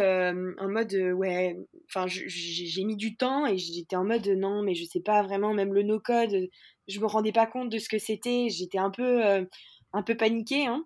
en 0.60 0.68
mode 0.68 0.94
ouais. 0.94 1.56
Enfin, 1.92 2.06
j'ai 2.06 2.84
mis 2.84 2.96
du 2.96 3.16
temps 3.16 3.46
et 3.46 3.58
j'étais 3.58 3.96
en 3.96 4.04
mode 4.04 4.28
non, 4.28 4.62
mais 4.62 4.76
je 4.76 4.84
sais 4.84 5.00
pas 5.00 5.22
vraiment. 5.24 5.54
Même 5.54 5.74
le 5.74 5.82
no 5.82 5.98
code, 5.98 6.48
je 6.86 7.00
me 7.00 7.06
rendais 7.06 7.32
pas 7.32 7.46
compte 7.46 7.68
de 7.68 7.78
ce 7.78 7.88
que 7.88 7.98
c'était. 7.98 8.46
J'étais 8.50 8.78
un 8.78 8.90
peu 8.90 9.44
un 9.92 10.02
peu 10.02 10.16
paniqué. 10.16 10.66
Hein. 10.66 10.84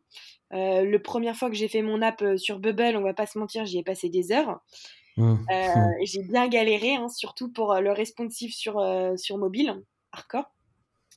Euh, 0.53 0.85
le 0.85 0.99
première 1.01 1.37
fois 1.37 1.49
que 1.49 1.57
j'ai 1.57 1.69
fait 1.69 1.83
mon 1.83 2.03
app 2.03 2.21
euh, 2.23 2.37
sur 2.37 2.59
Bubble, 2.59 2.97
on 2.97 3.03
va 3.03 3.15
pas 3.15 3.27
se 3.27 3.39
mentir, 3.39 3.65
j'y 3.65 3.79
ai 3.79 3.83
passé 3.83 4.09
des 4.09 4.33
heures. 4.33 4.61
Mmh. 5.17 5.37
Euh, 5.51 5.91
j'ai 6.05 6.23
bien 6.23 6.49
galéré, 6.49 6.95
hein, 6.95 7.09
surtout 7.09 7.51
pour 7.51 7.75
le 7.75 7.93
responsive 7.93 8.53
sur, 8.53 8.83
sur 9.17 9.39
mobile, 9.39 9.83
hardcore. 10.13 10.51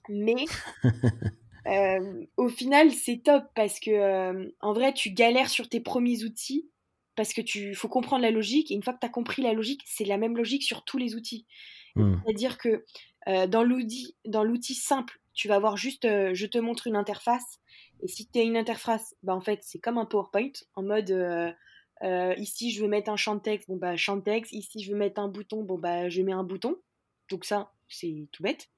Mais 0.09 0.45
au 2.37 2.49
final, 2.49 2.91
c'est 2.91 3.21
top 3.23 3.43
parce 3.55 3.79
que 3.79 4.51
en 4.59 4.73
vrai, 4.73 4.93
tu 4.93 5.11
galères 5.11 5.49
sur 5.49 5.69
tes 5.69 5.79
premiers 5.79 6.23
outils 6.23 6.69
parce 7.15 7.33
que 7.33 7.41
tu 7.41 7.73
faut 7.73 7.87
comprendre 7.87 8.21
la 8.21 8.31
logique. 8.31 8.71
Et 8.71 8.75
une 8.75 8.83
fois 8.83 8.93
que 8.93 8.99
tu 8.99 9.05
as 9.05 9.09
compris 9.09 9.41
la 9.41 9.53
logique, 9.53 9.81
c'est 9.85 10.05
la 10.05 10.17
même 10.17 10.35
logique 10.35 10.63
sur 10.63 10.83
tous 10.83 10.97
les 10.97 11.15
outils. 11.15 11.45
Mmh. 11.95 12.15
C'est-à-dire 12.25 12.57
que 12.57 12.85
dans 13.47 13.63
l'outil 13.63 14.75
simple, 14.75 15.21
tu 15.33 15.47
vas 15.47 15.59
voir 15.59 15.77
juste, 15.77 16.03
je 16.05 16.45
te 16.45 16.57
montre 16.57 16.87
une 16.87 16.97
interface 16.97 17.59
et 18.01 18.07
si 18.07 18.27
tu 18.27 18.39
as 18.39 18.43
une 18.43 18.57
interface, 18.57 19.15
bah 19.23 19.35
en 19.35 19.41
fait, 19.41 19.59
c'est 19.63 19.79
comme 19.79 19.97
un 19.97 20.05
PowerPoint, 20.05 20.51
en 20.75 20.83
mode 20.83 21.11
euh, 21.11 21.51
euh, 22.03 22.33
ici 22.37 22.71
je 22.71 22.81
veux 22.81 22.89
mettre 22.89 23.09
un 23.09 23.15
champ 23.15 23.35
de 23.35 23.41
texte, 23.41 23.69
bon 23.69 23.77
bah 23.77 23.95
champ 23.95 24.17
de 24.17 24.21
texte, 24.21 24.51
ici 24.53 24.83
je 24.83 24.91
veux 24.91 24.97
mettre 24.97 25.19
un 25.19 25.27
bouton, 25.27 25.63
bon 25.63 25.77
bah 25.77 26.09
je 26.09 26.21
mets 26.21 26.33
un 26.33 26.43
bouton. 26.43 26.75
Donc 27.29 27.45
ça, 27.45 27.71
c'est 27.89 28.27
tout 28.31 28.43
bête. 28.43 28.69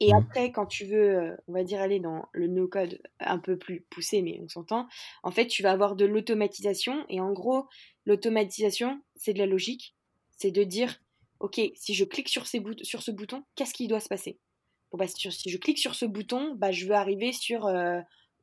Et 0.00 0.12
mmh. 0.12 0.16
après, 0.16 0.52
quand 0.52 0.66
tu 0.66 0.86
veux, 0.86 1.18
euh, 1.18 1.36
on 1.46 1.52
va 1.52 1.62
dire, 1.62 1.80
aller 1.80 2.00
dans 2.00 2.26
le 2.32 2.48
no-code 2.48 3.00
un 3.20 3.38
peu 3.38 3.56
plus 3.56 3.82
poussé, 3.90 4.22
mais 4.22 4.40
on 4.42 4.48
s'entend, 4.48 4.88
en 5.22 5.30
fait, 5.30 5.46
tu 5.46 5.62
vas 5.62 5.70
avoir 5.70 5.94
de 5.94 6.04
l'automatisation. 6.04 7.04
Et 7.08 7.20
en 7.20 7.32
gros, 7.32 7.68
l'automatisation, 8.04 9.00
c'est 9.14 9.34
de 9.34 9.38
la 9.38 9.46
logique. 9.46 9.94
C'est 10.36 10.50
de 10.50 10.64
dire, 10.64 11.00
OK, 11.38 11.60
si 11.76 11.94
je 11.94 12.04
clique 12.04 12.28
sur, 12.28 12.46
ces 12.46 12.60
sur 12.82 13.02
ce 13.02 13.12
bouton, 13.12 13.44
qu'est-ce 13.54 13.72
qui 13.72 13.86
doit 13.86 14.00
se 14.00 14.08
passer? 14.08 14.40
Bon, 14.90 14.98
bah, 14.98 15.06
Si 15.06 15.50
je 15.50 15.58
clique 15.58 15.78
sur 15.78 15.94
ce 15.94 16.06
bouton, 16.06 16.54
bah, 16.56 16.72
je 16.72 16.86
veux 16.86 16.94
arriver 16.94 17.32
sur 17.32 17.68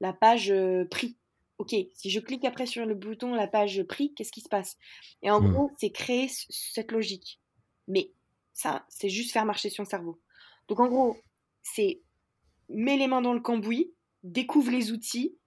la 0.02 0.12
page 0.12 0.52
euh, 0.52 0.84
prix. 0.84 1.16
Ok, 1.60 1.76
si 1.94 2.10
je 2.10 2.20
clique 2.20 2.44
après 2.44 2.66
sur 2.66 2.86
le 2.86 2.96
bouton 2.96 3.36
la 3.36 3.48
page 3.48 3.84
prix, 3.84 4.14
qu'est-ce 4.16 4.32
qui 4.32 4.42
se 4.42 4.50
passe? 4.50 4.78
Et 5.22 5.30
en 5.30 5.40
hmm. 5.40 5.52
gros, 5.54 5.72
c'est 5.78 5.92
créer 5.92 6.28
cette 6.28 6.92
logique. 6.92 7.40
Mais 7.88 8.12
ça, 8.52 8.86
c'est 8.90 9.10
juste 9.10 9.32
faire 9.32 9.46
marcher 9.46 9.70
son 9.70 9.86
cerveau. 9.86 10.20
Donc 10.68 10.80
en 10.80 10.88
gros, 10.88 11.18
c'est 11.62 12.02
mets 12.68 12.98
les 12.98 13.08
mains 13.08 13.22
dans 13.22 13.34
le 13.34 13.40
cambouis, 13.40 13.94
découvre 14.24 14.72
les 14.72 14.92
outils. 14.92 15.38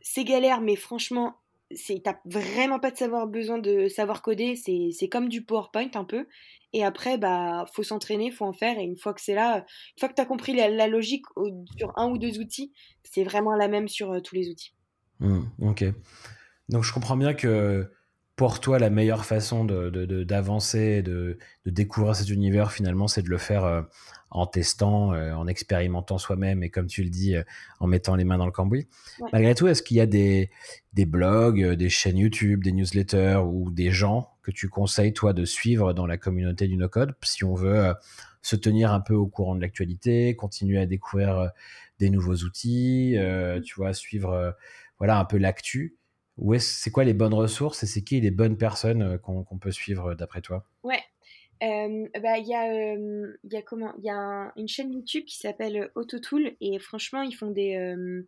C'est 0.00 0.24
galère, 0.24 0.62
mais 0.62 0.76
franchement, 0.76 1.36
c'est 1.72 2.00
t'as 2.04 2.18
vraiment 2.24 2.78
pas 2.78 2.90
de 2.90 2.96
savoir 2.96 3.26
besoin 3.26 3.58
de 3.58 3.88
savoir 3.88 4.22
coder. 4.22 4.54
C'est 4.56 5.08
comme 5.08 5.28
du 5.28 5.44
PowerPoint 5.44 5.90
un 5.94 6.04
peu. 6.04 6.26
Et 6.72 6.84
après, 6.84 7.18
bah, 7.18 7.64
faut 7.72 7.82
s'entraîner, 7.82 8.30
faut 8.30 8.44
en 8.44 8.52
faire. 8.52 8.78
Et 8.78 8.82
une 8.82 8.96
fois 8.96 9.14
que 9.14 9.20
c'est 9.20 9.34
là, 9.34 9.58
une 9.58 10.00
fois 10.00 10.08
que 10.08 10.14
tu 10.14 10.20
as 10.20 10.26
compris 10.26 10.54
la, 10.54 10.86
logique 10.86 11.24
sur 11.76 11.92
un 11.96 12.10
ou 12.10 12.18
deux 12.18 12.38
outils, 12.38 12.72
c'est 13.02 13.24
vraiment 13.24 13.54
la 13.54 13.68
même 13.68 13.88
sur 13.88 14.12
euh, 14.12 14.20
tous 14.20 14.34
les 14.34 14.50
outils. 14.50 14.74
Mmh, 15.20 15.40
ok. 15.60 15.84
Donc 16.68 16.84
je 16.84 16.92
comprends 16.92 17.16
bien 17.16 17.34
que 17.34 17.90
pour 18.36 18.60
toi, 18.60 18.78
la 18.78 18.90
meilleure 18.90 19.24
façon 19.24 19.64
d'avancer, 19.64 21.02
de, 21.02 21.10
de, 21.10 21.38
de, 21.64 21.70
découvrir 21.70 22.14
cet 22.14 22.28
univers, 22.28 22.70
finalement, 22.70 23.08
c'est 23.08 23.22
de 23.22 23.30
le 23.30 23.38
faire 23.38 23.64
euh, 23.64 23.82
en 24.30 24.46
testant, 24.46 25.14
euh, 25.14 25.32
en 25.32 25.46
expérimentant 25.46 26.18
soi-même 26.18 26.62
et 26.62 26.68
comme 26.68 26.86
tu 26.86 27.02
le 27.02 27.08
dis, 27.08 27.34
en 27.80 27.86
mettant 27.86 28.14
les 28.14 28.24
mains 28.24 28.38
dans 28.38 28.46
le 28.46 28.52
cambouis. 28.52 28.86
Malgré 29.32 29.54
tout, 29.54 29.66
est-ce 29.68 29.82
qu'il 29.82 29.96
y 29.96 30.00
a 30.00 30.06
des, 30.06 30.50
des 30.92 31.06
blogs, 31.06 31.72
des 31.72 31.88
chaînes 31.88 32.18
YouTube, 32.18 32.62
des 32.62 32.72
newsletters 32.72 33.40
ou 33.44 33.70
des 33.70 33.90
gens 33.90 34.36
que 34.46 34.52
tu 34.52 34.68
conseilles, 34.68 35.12
toi, 35.12 35.32
de 35.32 35.44
suivre 35.44 35.92
dans 35.92 36.06
la 36.06 36.16
communauté 36.16 36.68
du 36.68 36.76
no-code 36.76 37.16
si 37.22 37.42
on 37.42 37.54
veut 37.54 37.86
euh, 37.86 37.94
se 38.42 38.54
tenir 38.54 38.92
un 38.92 39.00
peu 39.00 39.14
au 39.14 39.26
courant 39.26 39.56
de 39.56 39.60
l'actualité, 39.60 40.36
continuer 40.36 40.78
à 40.78 40.86
découvrir 40.86 41.36
euh, 41.36 41.48
des 41.98 42.10
nouveaux 42.10 42.36
outils, 42.36 43.14
euh, 43.16 43.60
tu 43.60 43.74
vois, 43.74 43.92
suivre 43.92 44.54
voilà 44.98 45.18
un 45.18 45.24
peu 45.24 45.36
l'actu? 45.36 45.96
C'est 46.58 46.90
quoi 46.90 47.04
les 47.04 47.14
bonnes 47.14 47.34
ressources 47.34 47.82
et 47.82 47.86
c'est 47.86 48.02
qui 48.02 48.20
les 48.20 48.30
bonnes 48.30 48.56
personnes 48.56 49.18
qu'on 49.18 49.58
peut 49.58 49.72
suivre 49.72 50.14
d'après 50.14 50.40
toi? 50.40 50.66
Ouais, 50.82 51.02
bah, 51.60 52.38
il 52.38 52.46
y 52.46 52.54
a, 52.54 52.94
y 53.44 53.56
a 53.56 53.62
comment 53.62 53.94
y 54.02 54.10
a 54.10 54.52
une 54.56 54.68
chaîne 54.68 54.92
YouTube 54.92 55.24
qui 55.24 55.38
s'appelle 55.38 55.90
Autotool 55.94 56.52
et 56.60 56.78
franchement 56.78 57.22
ils 57.22 57.34
font 57.34 57.50
des 57.50 58.24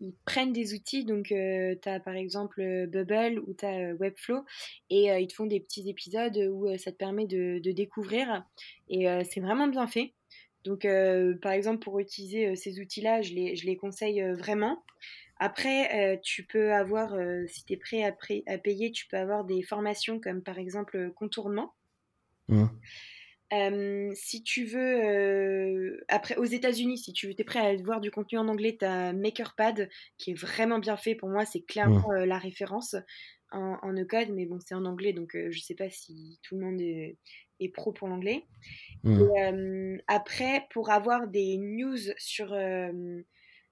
ils 0.00 0.14
prennent 0.24 0.52
des 0.52 0.74
outils, 0.74 1.04
donc 1.04 1.32
euh, 1.32 1.74
tu 1.80 1.88
as 1.88 2.00
par 2.00 2.14
exemple 2.14 2.60
euh, 2.60 2.86
Bubble 2.86 3.40
ou 3.46 3.54
tu 3.54 3.64
as 3.64 3.90
euh, 3.90 3.96
Webflow, 3.98 4.44
et 4.90 5.08
ils 5.20 5.26
te 5.26 5.34
font 5.34 5.46
des 5.46 5.60
petits 5.60 5.88
épisodes 5.88 6.36
où 6.52 6.66
ça 6.78 6.92
te 6.92 6.96
permet 6.96 7.26
de, 7.26 7.60
découvrir, 7.72 8.44
et 8.88 9.06
c'est 9.30 9.40
vraiment 9.40 9.68
bien 9.68 9.86
fait. 9.86 10.14
Donc 10.68 10.86
par 11.40 11.52
exemple 11.52 11.78
pour 11.78 11.98
utiliser 11.98 12.54
ces 12.54 12.78
outils-là, 12.78 13.22
je 13.22 13.32
les, 13.32 13.56
je 13.56 13.64
les, 13.64 13.76
conseille 13.76 14.22
vraiment. 14.36 14.84
Après, 15.40 16.20
tu 16.22 16.44
peux 16.44 16.74
avoir, 16.74 17.16
si 17.46 17.64
tu 17.64 17.72
es 17.72 17.76
prêt 17.78 18.02
à, 18.02 18.14
à, 18.46 18.58
payer, 18.58 18.92
tu 18.92 19.06
peux 19.06 19.16
avoir 19.16 19.44
des 19.44 19.62
formations 19.62 20.20
comme 20.20 20.42
par 20.42 20.58
exemple 20.58 21.10
contournement. 21.16 21.74
Mmh. 22.48 22.66
si 24.14 24.42
tu 24.42 24.64
veux, 24.66 26.04
après 26.08 26.36
aux 26.36 26.44
États-Unis, 26.44 26.98
si 26.98 27.14
tu 27.14 27.30
es 27.30 27.44
prêt 27.44 27.60
à 27.60 27.82
voir 27.82 28.02
du 28.02 28.10
contenu 28.10 28.38
en 28.38 28.48
anglais, 28.48 28.76
tu 28.78 28.84
as 28.84 29.14
MakerPad 29.14 29.88
qui 30.18 30.32
est 30.32 30.38
vraiment 30.38 30.80
bien 30.80 30.98
fait. 30.98 31.14
Pour 31.14 31.30
moi, 31.30 31.46
c'est 31.46 31.62
clairement 31.62 32.10
mmh. 32.10 32.24
la 32.24 32.38
référence 32.38 32.94
en, 33.52 33.78
en 33.80 33.92
no-code, 33.94 34.28
mais 34.34 34.44
bon, 34.44 34.58
c'est 34.60 34.74
en 34.74 34.84
anglais, 34.84 35.14
donc 35.14 35.34
je 35.34 35.60
sais 35.60 35.74
pas 35.74 35.88
si 35.88 36.38
tout 36.42 36.56
le 36.56 36.66
monde 36.66 36.80
est, 36.82 37.16
pro 37.66 37.92
pour 37.92 38.06
l'anglais. 38.06 38.44
Mmh. 39.04 39.98
après, 40.08 40.66
pour 40.70 40.90
avoir 40.90 41.28
des 41.28 41.56
news 41.56 41.98
sur 42.16 42.54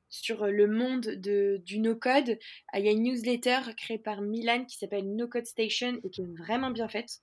sur 0.09 0.46
le 0.46 0.66
monde 0.68 1.03
de, 1.03 1.61
du 1.64 1.81
no-code, 1.81 2.38
il 2.75 2.85
y 2.85 2.88
a 2.88 2.92
une 2.92 3.03
newsletter 3.03 3.75
créée 3.77 3.99
par 3.99 4.22
Milan 4.22 4.64
qui 4.64 4.79
s'appelle 4.79 5.14
No 5.14 5.27
Code 5.27 5.46
Station 5.46 5.99
et 6.05 6.11
qui 6.11 6.22
est 6.22 6.38
vraiment 6.38 6.70
bien 6.70 6.88
faite. 6.88 7.20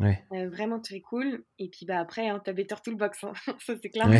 Euh, 0.00 0.48
vraiment 0.50 0.80
très 0.80 1.00
cool. 1.00 1.44
Et 1.58 1.68
puis 1.68 1.86
bah, 1.86 1.98
après, 2.00 2.28
hein, 2.28 2.40
tu 2.44 2.50
as 2.50 2.52
Better 2.52 2.76
Toolbox. 2.82 3.24
Hein. 3.24 3.32
Ça, 3.60 3.74
c'est 3.80 3.88
clair. 3.88 4.08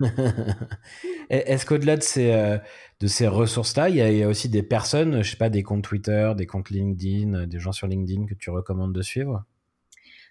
Est-ce 1.30 1.66
qu'au-delà 1.66 1.96
de 1.96 2.02
ces, 2.02 2.32
euh, 2.32 2.58
de 3.00 3.06
ces 3.06 3.26
ressources-là, 3.26 3.88
il 3.88 3.96
y, 3.96 4.22
a 4.22 4.28
aussi 4.28 4.48
des 4.48 4.62
personnes, 4.62 5.22
je 5.22 5.30
sais 5.30 5.36
pas, 5.36 5.48
des 5.48 5.62
comptes 5.62 5.84
Twitter, 5.84 6.32
des 6.36 6.46
comptes 6.46 6.70
LinkedIn, 6.70 7.46
des 7.46 7.58
gens 7.58 7.72
sur 7.72 7.86
LinkedIn 7.86 8.26
que 8.26 8.34
tu 8.34 8.50
recommandes 8.50 8.92
de 8.92 9.02
suivre? 9.02 9.44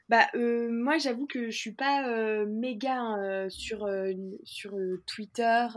Bah, 0.10 0.28
euh, 0.36 0.70
moi, 0.72 0.98
j'avoue 0.98 1.28
que 1.28 1.50
je 1.50 1.58
suis 1.58 1.76
pas 1.76 2.04
méga 2.46 2.98
hein, 2.98 3.50
sur, 3.50 3.88
sur 4.44 4.76
Twitter. 5.06 5.68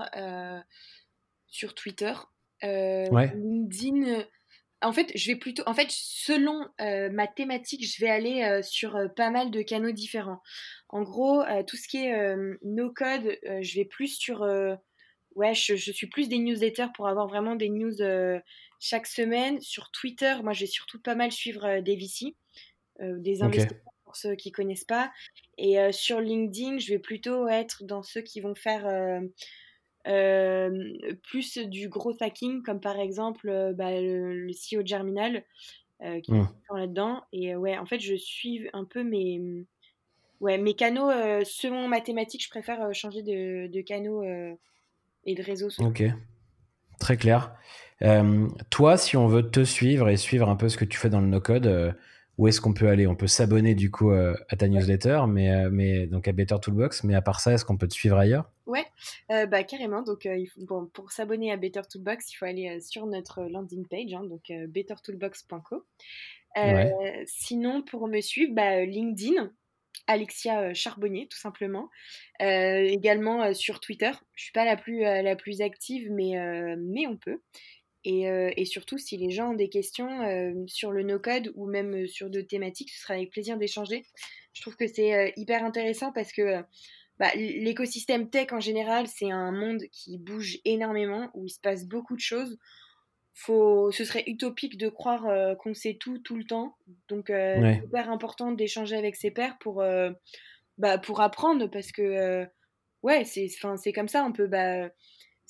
sur 1.47 1.75
Twitter. 1.75 2.15
LinkedIn 2.63 4.25
en 4.83 4.93
fait, 4.93 5.13
je 5.15 5.31
vais 5.31 5.37
plutôt, 5.37 5.63
en 5.67 5.75
fait, 5.75 5.89
selon 5.91 6.67
euh, 6.81 7.09
ma 7.11 7.27
thématique, 7.27 7.87
je 7.87 8.01
vais 8.01 8.11
aller 8.11 8.43
euh, 8.43 8.63
sur 8.63 8.97
euh, 8.97 9.09
pas 9.09 9.31
mal 9.31 9.51
de 9.51 9.63
canaux 9.63 9.93
différents. 9.93 10.43
En 10.89 11.03
gros, 11.03 11.43
tout 11.67 11.77
ce 11.77 11.89
qui 11.89 11.99
est 12.05 12.37
no 12.63 12.93
code, 12.93 13.39
je 13.63 13.75
vais 13.77 13.87
plus 13.87 14.09
sur, 14.09 14.43
ouais, 15.35 15.55
je, 15.55 15.75
suis 15.75 16.07
plus 16.07 16.29
des 16.29 16.37
newsletters 16.37 16.93
pour 16.95 17.09
avoir 17.09 17.29
vraiment 17.29 17.55
des 17.55 17.71
news 17.71 17.97
chaque 18.79 19.07
semaine. 19.07 19.59
Sur 19.63 19.91
Twitter, 19.91 20.35
moi, 20.43 20.53
je 20.53 20.61
vais 20.61 20.67
surtout 20.67 21.01
pas 21.01 21.15
mal 21.15 21.33
suivre 21.33 21.81
des 21.81 21.97
VC, 21.97 22.37
des 23.01 23.43
investisseurs 23.43 23.92
pour 24.13 24.17
ceux 24.17 24.35
qui 24.35 24.53
connaissent 24.53 24.85
pas. 24.85 25.11
Et 25.57 25.79
sur 25.91 26.21
LinkedIn, 26.21 26.79
je 26.79 26.93
vais 26.93 26.99
plutôt 26.99 27.49
être 27.49 27.85
dans 27.85 28.03
ceux 28.03 28.21
qui 28.21 28.41
vont 28.41 28.55
faire 28.55 28.87
euh, 30.09 30.99
plus 31.23 31.59
du 31.59 31.89
gros 31.89 32.15
hacking, 32.21 32.63
comme 32.63 32.81
par 32.81 32.99
exemple 32.99 33.49
euh, 33.49 33.73
bah, 33.73 33.93
le, 33.93 34.51
CEO 34.51 34.83
de 34.83 34.87
Germinal, 34.87 35.45
euh, 36.03 36.21
qui 36.21 36.33
mmh. 36.33 36.49
est 36.75 36.79
là-dedans. 36.79 37.23
Et 37.33 37.55
ouais, 37.55 37.79
en 37.79 37.87
fait, 37.87 38.01
je 38.01 38.15
suis 38.15 38.69
un 38.73 38.85
peu 38.85 39.05
mes, 39.05 39.41
ouais, 40.41 40.59
mes 40.59 40.75
canaux, 40.75 41.11
selon 41.45 41.87
mathématiques, 41.87 42.45
je 42.45 42.51
préfère 42.51 42.93
changer 42.95 43.23
de, 43.23 43.69
de 43.69 43.81
canaux 43.81 44.25
et 45.25 45.35
de 45.35 45.43
réseaux 45.43 45.71
sociaux. 45.71 45.91
Ok, 45.91 46.03
très 46.99 47.17
clair. 47.17 47.55
toi, 48.71 48.97
si 48.97 49.17
on 49.17 49.29
veut 49.29 49.51
te 49.51 49.63
suivre 49.63 50.09
et 50.09 50.17
suivre 50.17 50.49
un 50.49 50.57
peu 50.57 50.69
ce 50.69 50.77
que 50.77 50.85
tu 50.85 50.99
fais 50.99 51.11
dans 51.11 51.21
le 51.21 51.29
no-code, 51.29 51.97
où 52.39 52.49
est-ce 52.49 52.61
qu'on 52.61 52.73
peut 52.73 52.89
aller? 52.89 53.07
On 53.07 53.15
peut 53.15 53.27
s'abonner 53.27 53.75
du 53.75 53.91
coup 53.91 54.11
euh, 54.11 54.35
à 54.49 54.57
ta 54.57 54.67
newsletter, 54.69 55.23
mais, 55.29 55.51
euh, 55.51 55.69
mais 55.71 56.07
donc 56.07 56.29
à 56.29 56.33
Better 56.33 56.57
Toolbox. 56.61 57.05
Mais 57.05 57.15
à 57.15 57.23
part 57.23 57.41
ça, 57.41 57.53
est-ce 57.53 57.65
qu'on 57.65 57.77
peut 57.77 57.89
te 57.89 57.95
suivre 57.95 58.17
ailleurs? 58.17 58.51
Ouais, 58.67 58.87
euh, 59.31 59.47
bah 59.47 59.63
carrément. 59.65 60.03
Donc 60.03 60.27
bon, 60.57 60.87
pour 60.87 61.13
s'abonner 61.13 61.53
à 61.53 61.57
Better 61.57 61.83
Toolbox, 61.91 62.33
il 62.33 62.37
faut 62.37 62.47
aller 62.47 62.81
sur 62.81 63.07
notre 63.07 63.43
landing 63.43 63.87
page, 63.87 64.15
hein, 64.15 64.25
donc 64.25 64.51
bettertoolbox.co. 64.69 65.85
Sinon, 67.27 67.83
pour 67.83 68.09
me 68.09 68.21
suivre, 68.21 68.55
bah, 68.55 68.85
LinkedIn, 68.85 69.53
Alexia 70.07 70.73
Charbonnier, 70.73 71.29
tout 71.29 71.39
simplement. 71.39 71.91
également 72.41 73.53
sur 73.53 73.79
Twitter. 73.81 74.11
Je 74.37 74.45
suis 74.45 74.53
pas 74.53 74.65
la 74.65 74.77
plus, 74.77 75.01
la 75.01 75.37
plus 75.37 75.61
active, 75.61 76.11
mais, 76.11 76.77
mais 76.79 77.07
on 77.07 77.17
peut. 77.17 77.41
Euh, 78.07 78.51
et, 78.57 78.65
surtout, 78.65 78.99
si 78.99 79.17
les 79.17 79.31
gens 79.31 79.51
ont 79.53 79.55
des 79.55 79.69
questions 79.69 80.23
euh, 80.23 80.53
sur 80.67 80.91
le 80.91 81.03
no-code 81.03 81.53
ou 81.55 81.67
même 81.67 81.95
euh, 81.95 82.07
sur 82.07 82.31
d'autres 82.31 82.49
thématiques, 82.49 82.91
ce 82.91 83.01
sera 83.01 83.15
avec 83.15 83.31
plaisir 83.31 83.57
d'échanger. 83.59 84.05
Je 84.55 84.61
trouve 84.61 84.77
que 84.77 84.87
c'est 84.87 85.33
hyper 85.37 85.65
intéressant 85.65 86.13
parce 86.13 86.33
que 86.33 86.63
bah, 87.19 87.31
l'écosystème 87.37 88.29
tech 88.29 88.53
en 88.53 88.61
général, 88.61 89.07
c'est 89.07 89.31
un 89.31 89.53
monde 89.53 89.83
qui 89.93 90.19
bouge 90.19 90.59
énormément, 90.65 91.31
où 91.35 91.47
il 91.47 91.51
se 91.51 91.61
passe 91.61 91.87
beaucoup 91.87 92.17
de 92.17 92.21
choses. 92.21 92.59
Faut, 93.35 93.91
ce 93.93 94.05
serait 94.05 94.25
utopique 94.27 94.77
de 94.77 94.91
croire 94.91 95.57
qu'on 95.57 95.73
sait 95.73 95.97
tout 95.99 96.19
tout 96.19 96.37
le 96.37 96.45
temps. 96.45 96.77
Donc, 97.09 97.29
c'est 97.29 97.81
hyper 97.83 98.11
important 98.11 98.53
d'échanger 98.53 98.95
avec 98.95 99.17
ses 99.17 99.31
pairs 99.31 99.57
pour, 99.59 99.83
bah, 100.77 100.99
pour 100.99 101.23
apprendre 101.23 101.71
parce 101.71 101.93
que, 101.93 102.47
ouais, 103.03 103.25
c'est 103.25 103.93
comme 103.95 104.09
ça. 104.09 104.23
On 104.27 104.33
peut. 104.33 104.49
Bah, 104.49 104.91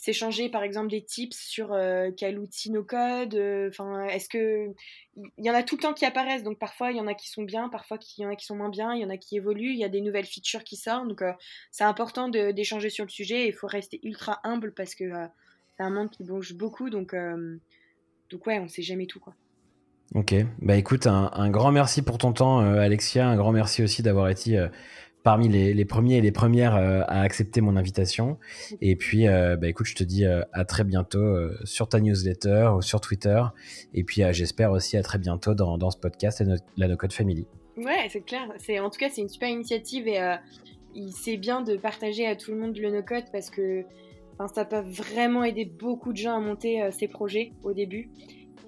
s'échanger 0.02 0.48
par 0.48 0.64
exemple 0.64 0.88
des 0.88 1.00
tips 1.00 1.38
sur 1.38 1.72
euh, 1.72 2.10
quel 2.16 2.40
outil 2.40 2.72
no 2.72 2.82
code 2.82 3.36
euh, 3.36 3.68
enfin 3.68 4.04
est-ce 4.06 4.28
que 4.28 4.66
il 5.16 5.46
y 5.46 5.48
en 5.48 5.54
a 5.54 5.62
tout 5.62 5.76
le 5.76 5.82
temps 5.82 5.92
qui 5.94 6.04
apparaissent 6.04 6.42
donc 6.42 6.58
parfois 6.58 6.90
il 6.90 6.96
y 6.96 7.00
en 7.00 7.06
a 7.06 7.14
qui 7.14 7.28
sont 7.28 7.44
bien 7.44 7.68
parfois 7.68 7.98
il 8.18 8.22
y 8.22 8.26
en 8.26 8.30
a 8.30 8.34
qui 8.34 8.44
sont 8.44 8.56
moins 8.56 8.68
bien 8.68 8.94
il 8.94 9.00
y 9.00 9.04
en 9.04 9.10
a 9.10 9.16
qui 9.16 9.36
évoluent 9.36 9.70
il 9.70 9.78
y 9.78 9.84
a 9.84 9.88
des 9.88 10.00
nouvelles 10.00 10.26
features 10.26 10.64
qui 10.64 10.74
sortent 10.74 11.06
donc 11.06 11.22
euh, 11.22 11.32
c'est 11.70 11.84
important 11.84 12.28
d'échanger 12.28 12.90
sur 12.90 13.04
le 13.04 13.10
sujet 13.10 13.44
et 13.44 13.46
il 13.46 13.52
faut 13.52 13.68
rester 13.68 14.00
ultra 14.02 14.40
humble 14.42 14.74
parce 14.74 14.96
que 14.96 15.04
c'est 15.76 15.84
un 15.84 15.90
monde 15.90 16.10
qui 16.10 16.24
bouge 16.24 16.54
beaucoup 16.54 16.90
donc 16.90 17.14
donc 18.30 18.46
ouais 18.48 18.58
on 18.58 18.66
sait 18.66 18.82
jamais 18.82 19.06
tout 19.06 19.20
quoi 19.20 19.34
Ok, 20.14 20.34
bah 20.58 20.76
écoute, 20.76 21.06
un 21.06 21.48
grand 21.48 21.72
merci 21.72 22.02
pour 22.02 22.18
ton 22.18 22.34
temps, 22.34 22.58
Alexia. 22.58 23.26
Un 23.26 23.36
grand 23.36 23.50
merci 23.50 23.82
aussi 23.82 24.02
d'avoir 24.02 24.28
été 24.28 24.62
parmi 25.22 25.48
les, 25.48 25.84
premiers 25.84 26.16
et 26.16 26.20
les 26.20 26.32
premières 26.32 26.74
euh, 26.74 27.02
à 27.06 27.20
accepter 27.20 27.60
mon 27.60 27.76
invitation. 27.76 28.38
Et 28.80 28.96
puis, 28.96 29.28
euh, 29.28 29.56
bah, 29.56 29.68
écoute, 29.68 29.86
je 29.86 29.94
te 29.94 30.04
dis 30.04 30.24
euh, 30.24 30.42
à 30.52 30.64
très 30.64 30.84
bientôt 30.84 31.22
sur 31.64 31.88
ta 31.88 32.00
newsletter 32.00 32.70
ou 32.76 32.82
sur 32.82 33.00
Twitter. 33.00 33.42
Et 33.94 34.04
puis, 34.04 34.22
j'espère 34.30 34.72
aussi 34.72 34.96
à 34.96 35.02
très 35.02 35.18
bientôt 35.18 35.54
dans, 35.54 35.78
dans 35.78 35.90
ce 35.90 35.98
podcast, 35.98 36.42
la 36.76 36.88
No 36.88 36.96
Code 36.96 37.12
Family. 37.12 37.46
Ouais, 37.76 38.08
c'est 38.10 38.20
clair. 38.20 38.48
C'est 38.58 38.80
en 38.80 38.90
tout 38.90 38.98
cas, 38.98 39.08
c'est 39.10 39.22
une 39.22 39.28
super 39.28 39.48
initiative 39.48 40.06
et 40.06 40.20
c'est 41.12 41.36
bien 41.36 41.62
de 41.62 41.76
partager 41.76 42.26
à 42.26 42.36
tout 42.36 42.52
le 42.52 42.58
monde 42.58 42.76
le 42.76 42.90
no 42.90 43.02
code 43.02 43.24
parce 43.32 43.48
que 43.48 43.84
ça 44.54 44.64
peut 44.64 44.82
vraiment 44.84 45.42
aider 45.44 45.64
beaucoup 45.64 46.12
de 46.12 46.18
gens 46.18 46.36
à 46.36 46.40
monter 46.40 46.86
ces 46.90 47.08
projets 47.08 47.52
au 47.62 47.72
début. 47.72 48.10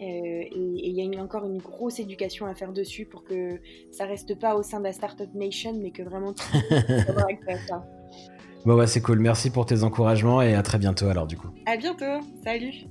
Euh, 0.00 0.04
et 0.04 0.50
il 0.54 0.92
y 0.92 1.16
a 1.16 1.22
encore 1.22 1.46
une 1.46 1.59
grosse 1.59 2.00
éducation 2.00 2.46
à 2.46 2.54
faire 2.54 2.72
dessus 2.72 3.07
pour 3.07 3.24
que 3.24 3.61
ça 3.90 4.07
reste 4.07 4.38
pas 4.38 4.57
au 4.57 4.62
sein 4.62 4.78
de 4.78 4.85
la 4.85 4.92
Startup 4.92 5.33
Nation, 5.35 5.74
mais 5.74 5.90
que 5.90 6.02
vraiment 6.02 6.35
Bon 8.64 8.76
bah 8.76 8.87
c'est 8.87 9.02
cool, 9.02 9.18
merci 9.18 9.50
pour 9.50 9.66
tes 9.66 9.83
encouragements 9.83 10.40
et 10.40 10.54
à 10.54 10.62
très 10.62 10.78
bientôt 10.78 11.07
alors 11.07 11.26
du 11.26 11.37
coup. 11.37 11.48
À 11.66 11.76
bientôt, 11.76 12.24
salut 12.42 12.87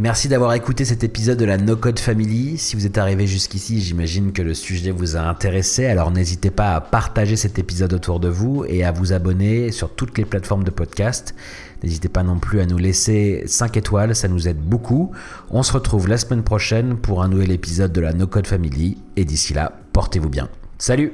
Merci 0.00 0.28
d'avoir 0.28 0.54
écouté 0.54 0.86
cet 0.86 1.04
épisode 1.04 1.36
de 1.36 1.44
la 1.44 1.58
No 1.58 1.76
Code 1.76 1.98
Family. 1.98 2.56
Si 2.56 2.74
vous 2.74 2.86
êtes 2.86 2.96
arrivé 2.96 3.26
jusqu'ici, 3.26 3.82
j'imagine 3.82 4.32
que 4.32 4.40
le 4.40 4.54
sujet 4.54 4.92
vous 4.92 5.14
a 5.18 5.20
intéressé, 5.20 5.84
alors 5.84 6.10
n'hésitez 6.10 6.50
pas 6.50 6.74
à 6.74 6.80
partager 6.80 7.36
cet 7.36 7.58
épisode 7.58 7.92
autour 7.92 8.18
de 8.18 8.30
vous 8.30 8.64
et 8.66 8.82
à 8.82 8.92
vous 8.92 9.12
abonner 9.12 9.72
sur 9.72 9.90
toutes 9.90 10.16
les 10.16 10.24
plateformes 10.24 10.64
de 10.64 10.70
podcast. 10.70 11.34
N'hésitez 11.82 12.08
pas 12.08 12.22
non 12.22 12.38
plus 12.38 12.60
à 12.60 12.66
nous 12.66 12.78
laisser 12.78 13.42
5 13.44 13.76
étoiles, 13.76 14.16
ça 14.16 14.28
nous 14.28 14.48
aide 14.48 14.56
beaucoup. 14.56 15.12
On 15.50 15.62
se 15.62 15.74
retrouve 15.74 16.08
la 16.08 16.16
semaine 16.16 16.44
prochaine 16.44 16.96
pour 16.96 17.22
un 17.22 17.28
nouvel 17.28 17.52
épisode 17.52 17.92
de 17.92 18.00
la 18.00 18.14
No 18.14 18.26
Code 18.26 18.46
Family 18.46 18.96
et 19.16 19.26
d'ici 19.26 19.52
là, 19.52 19.70
portez-vous 19.92 20.30
bien. 20.30 20.48
Salut 20.78 21.12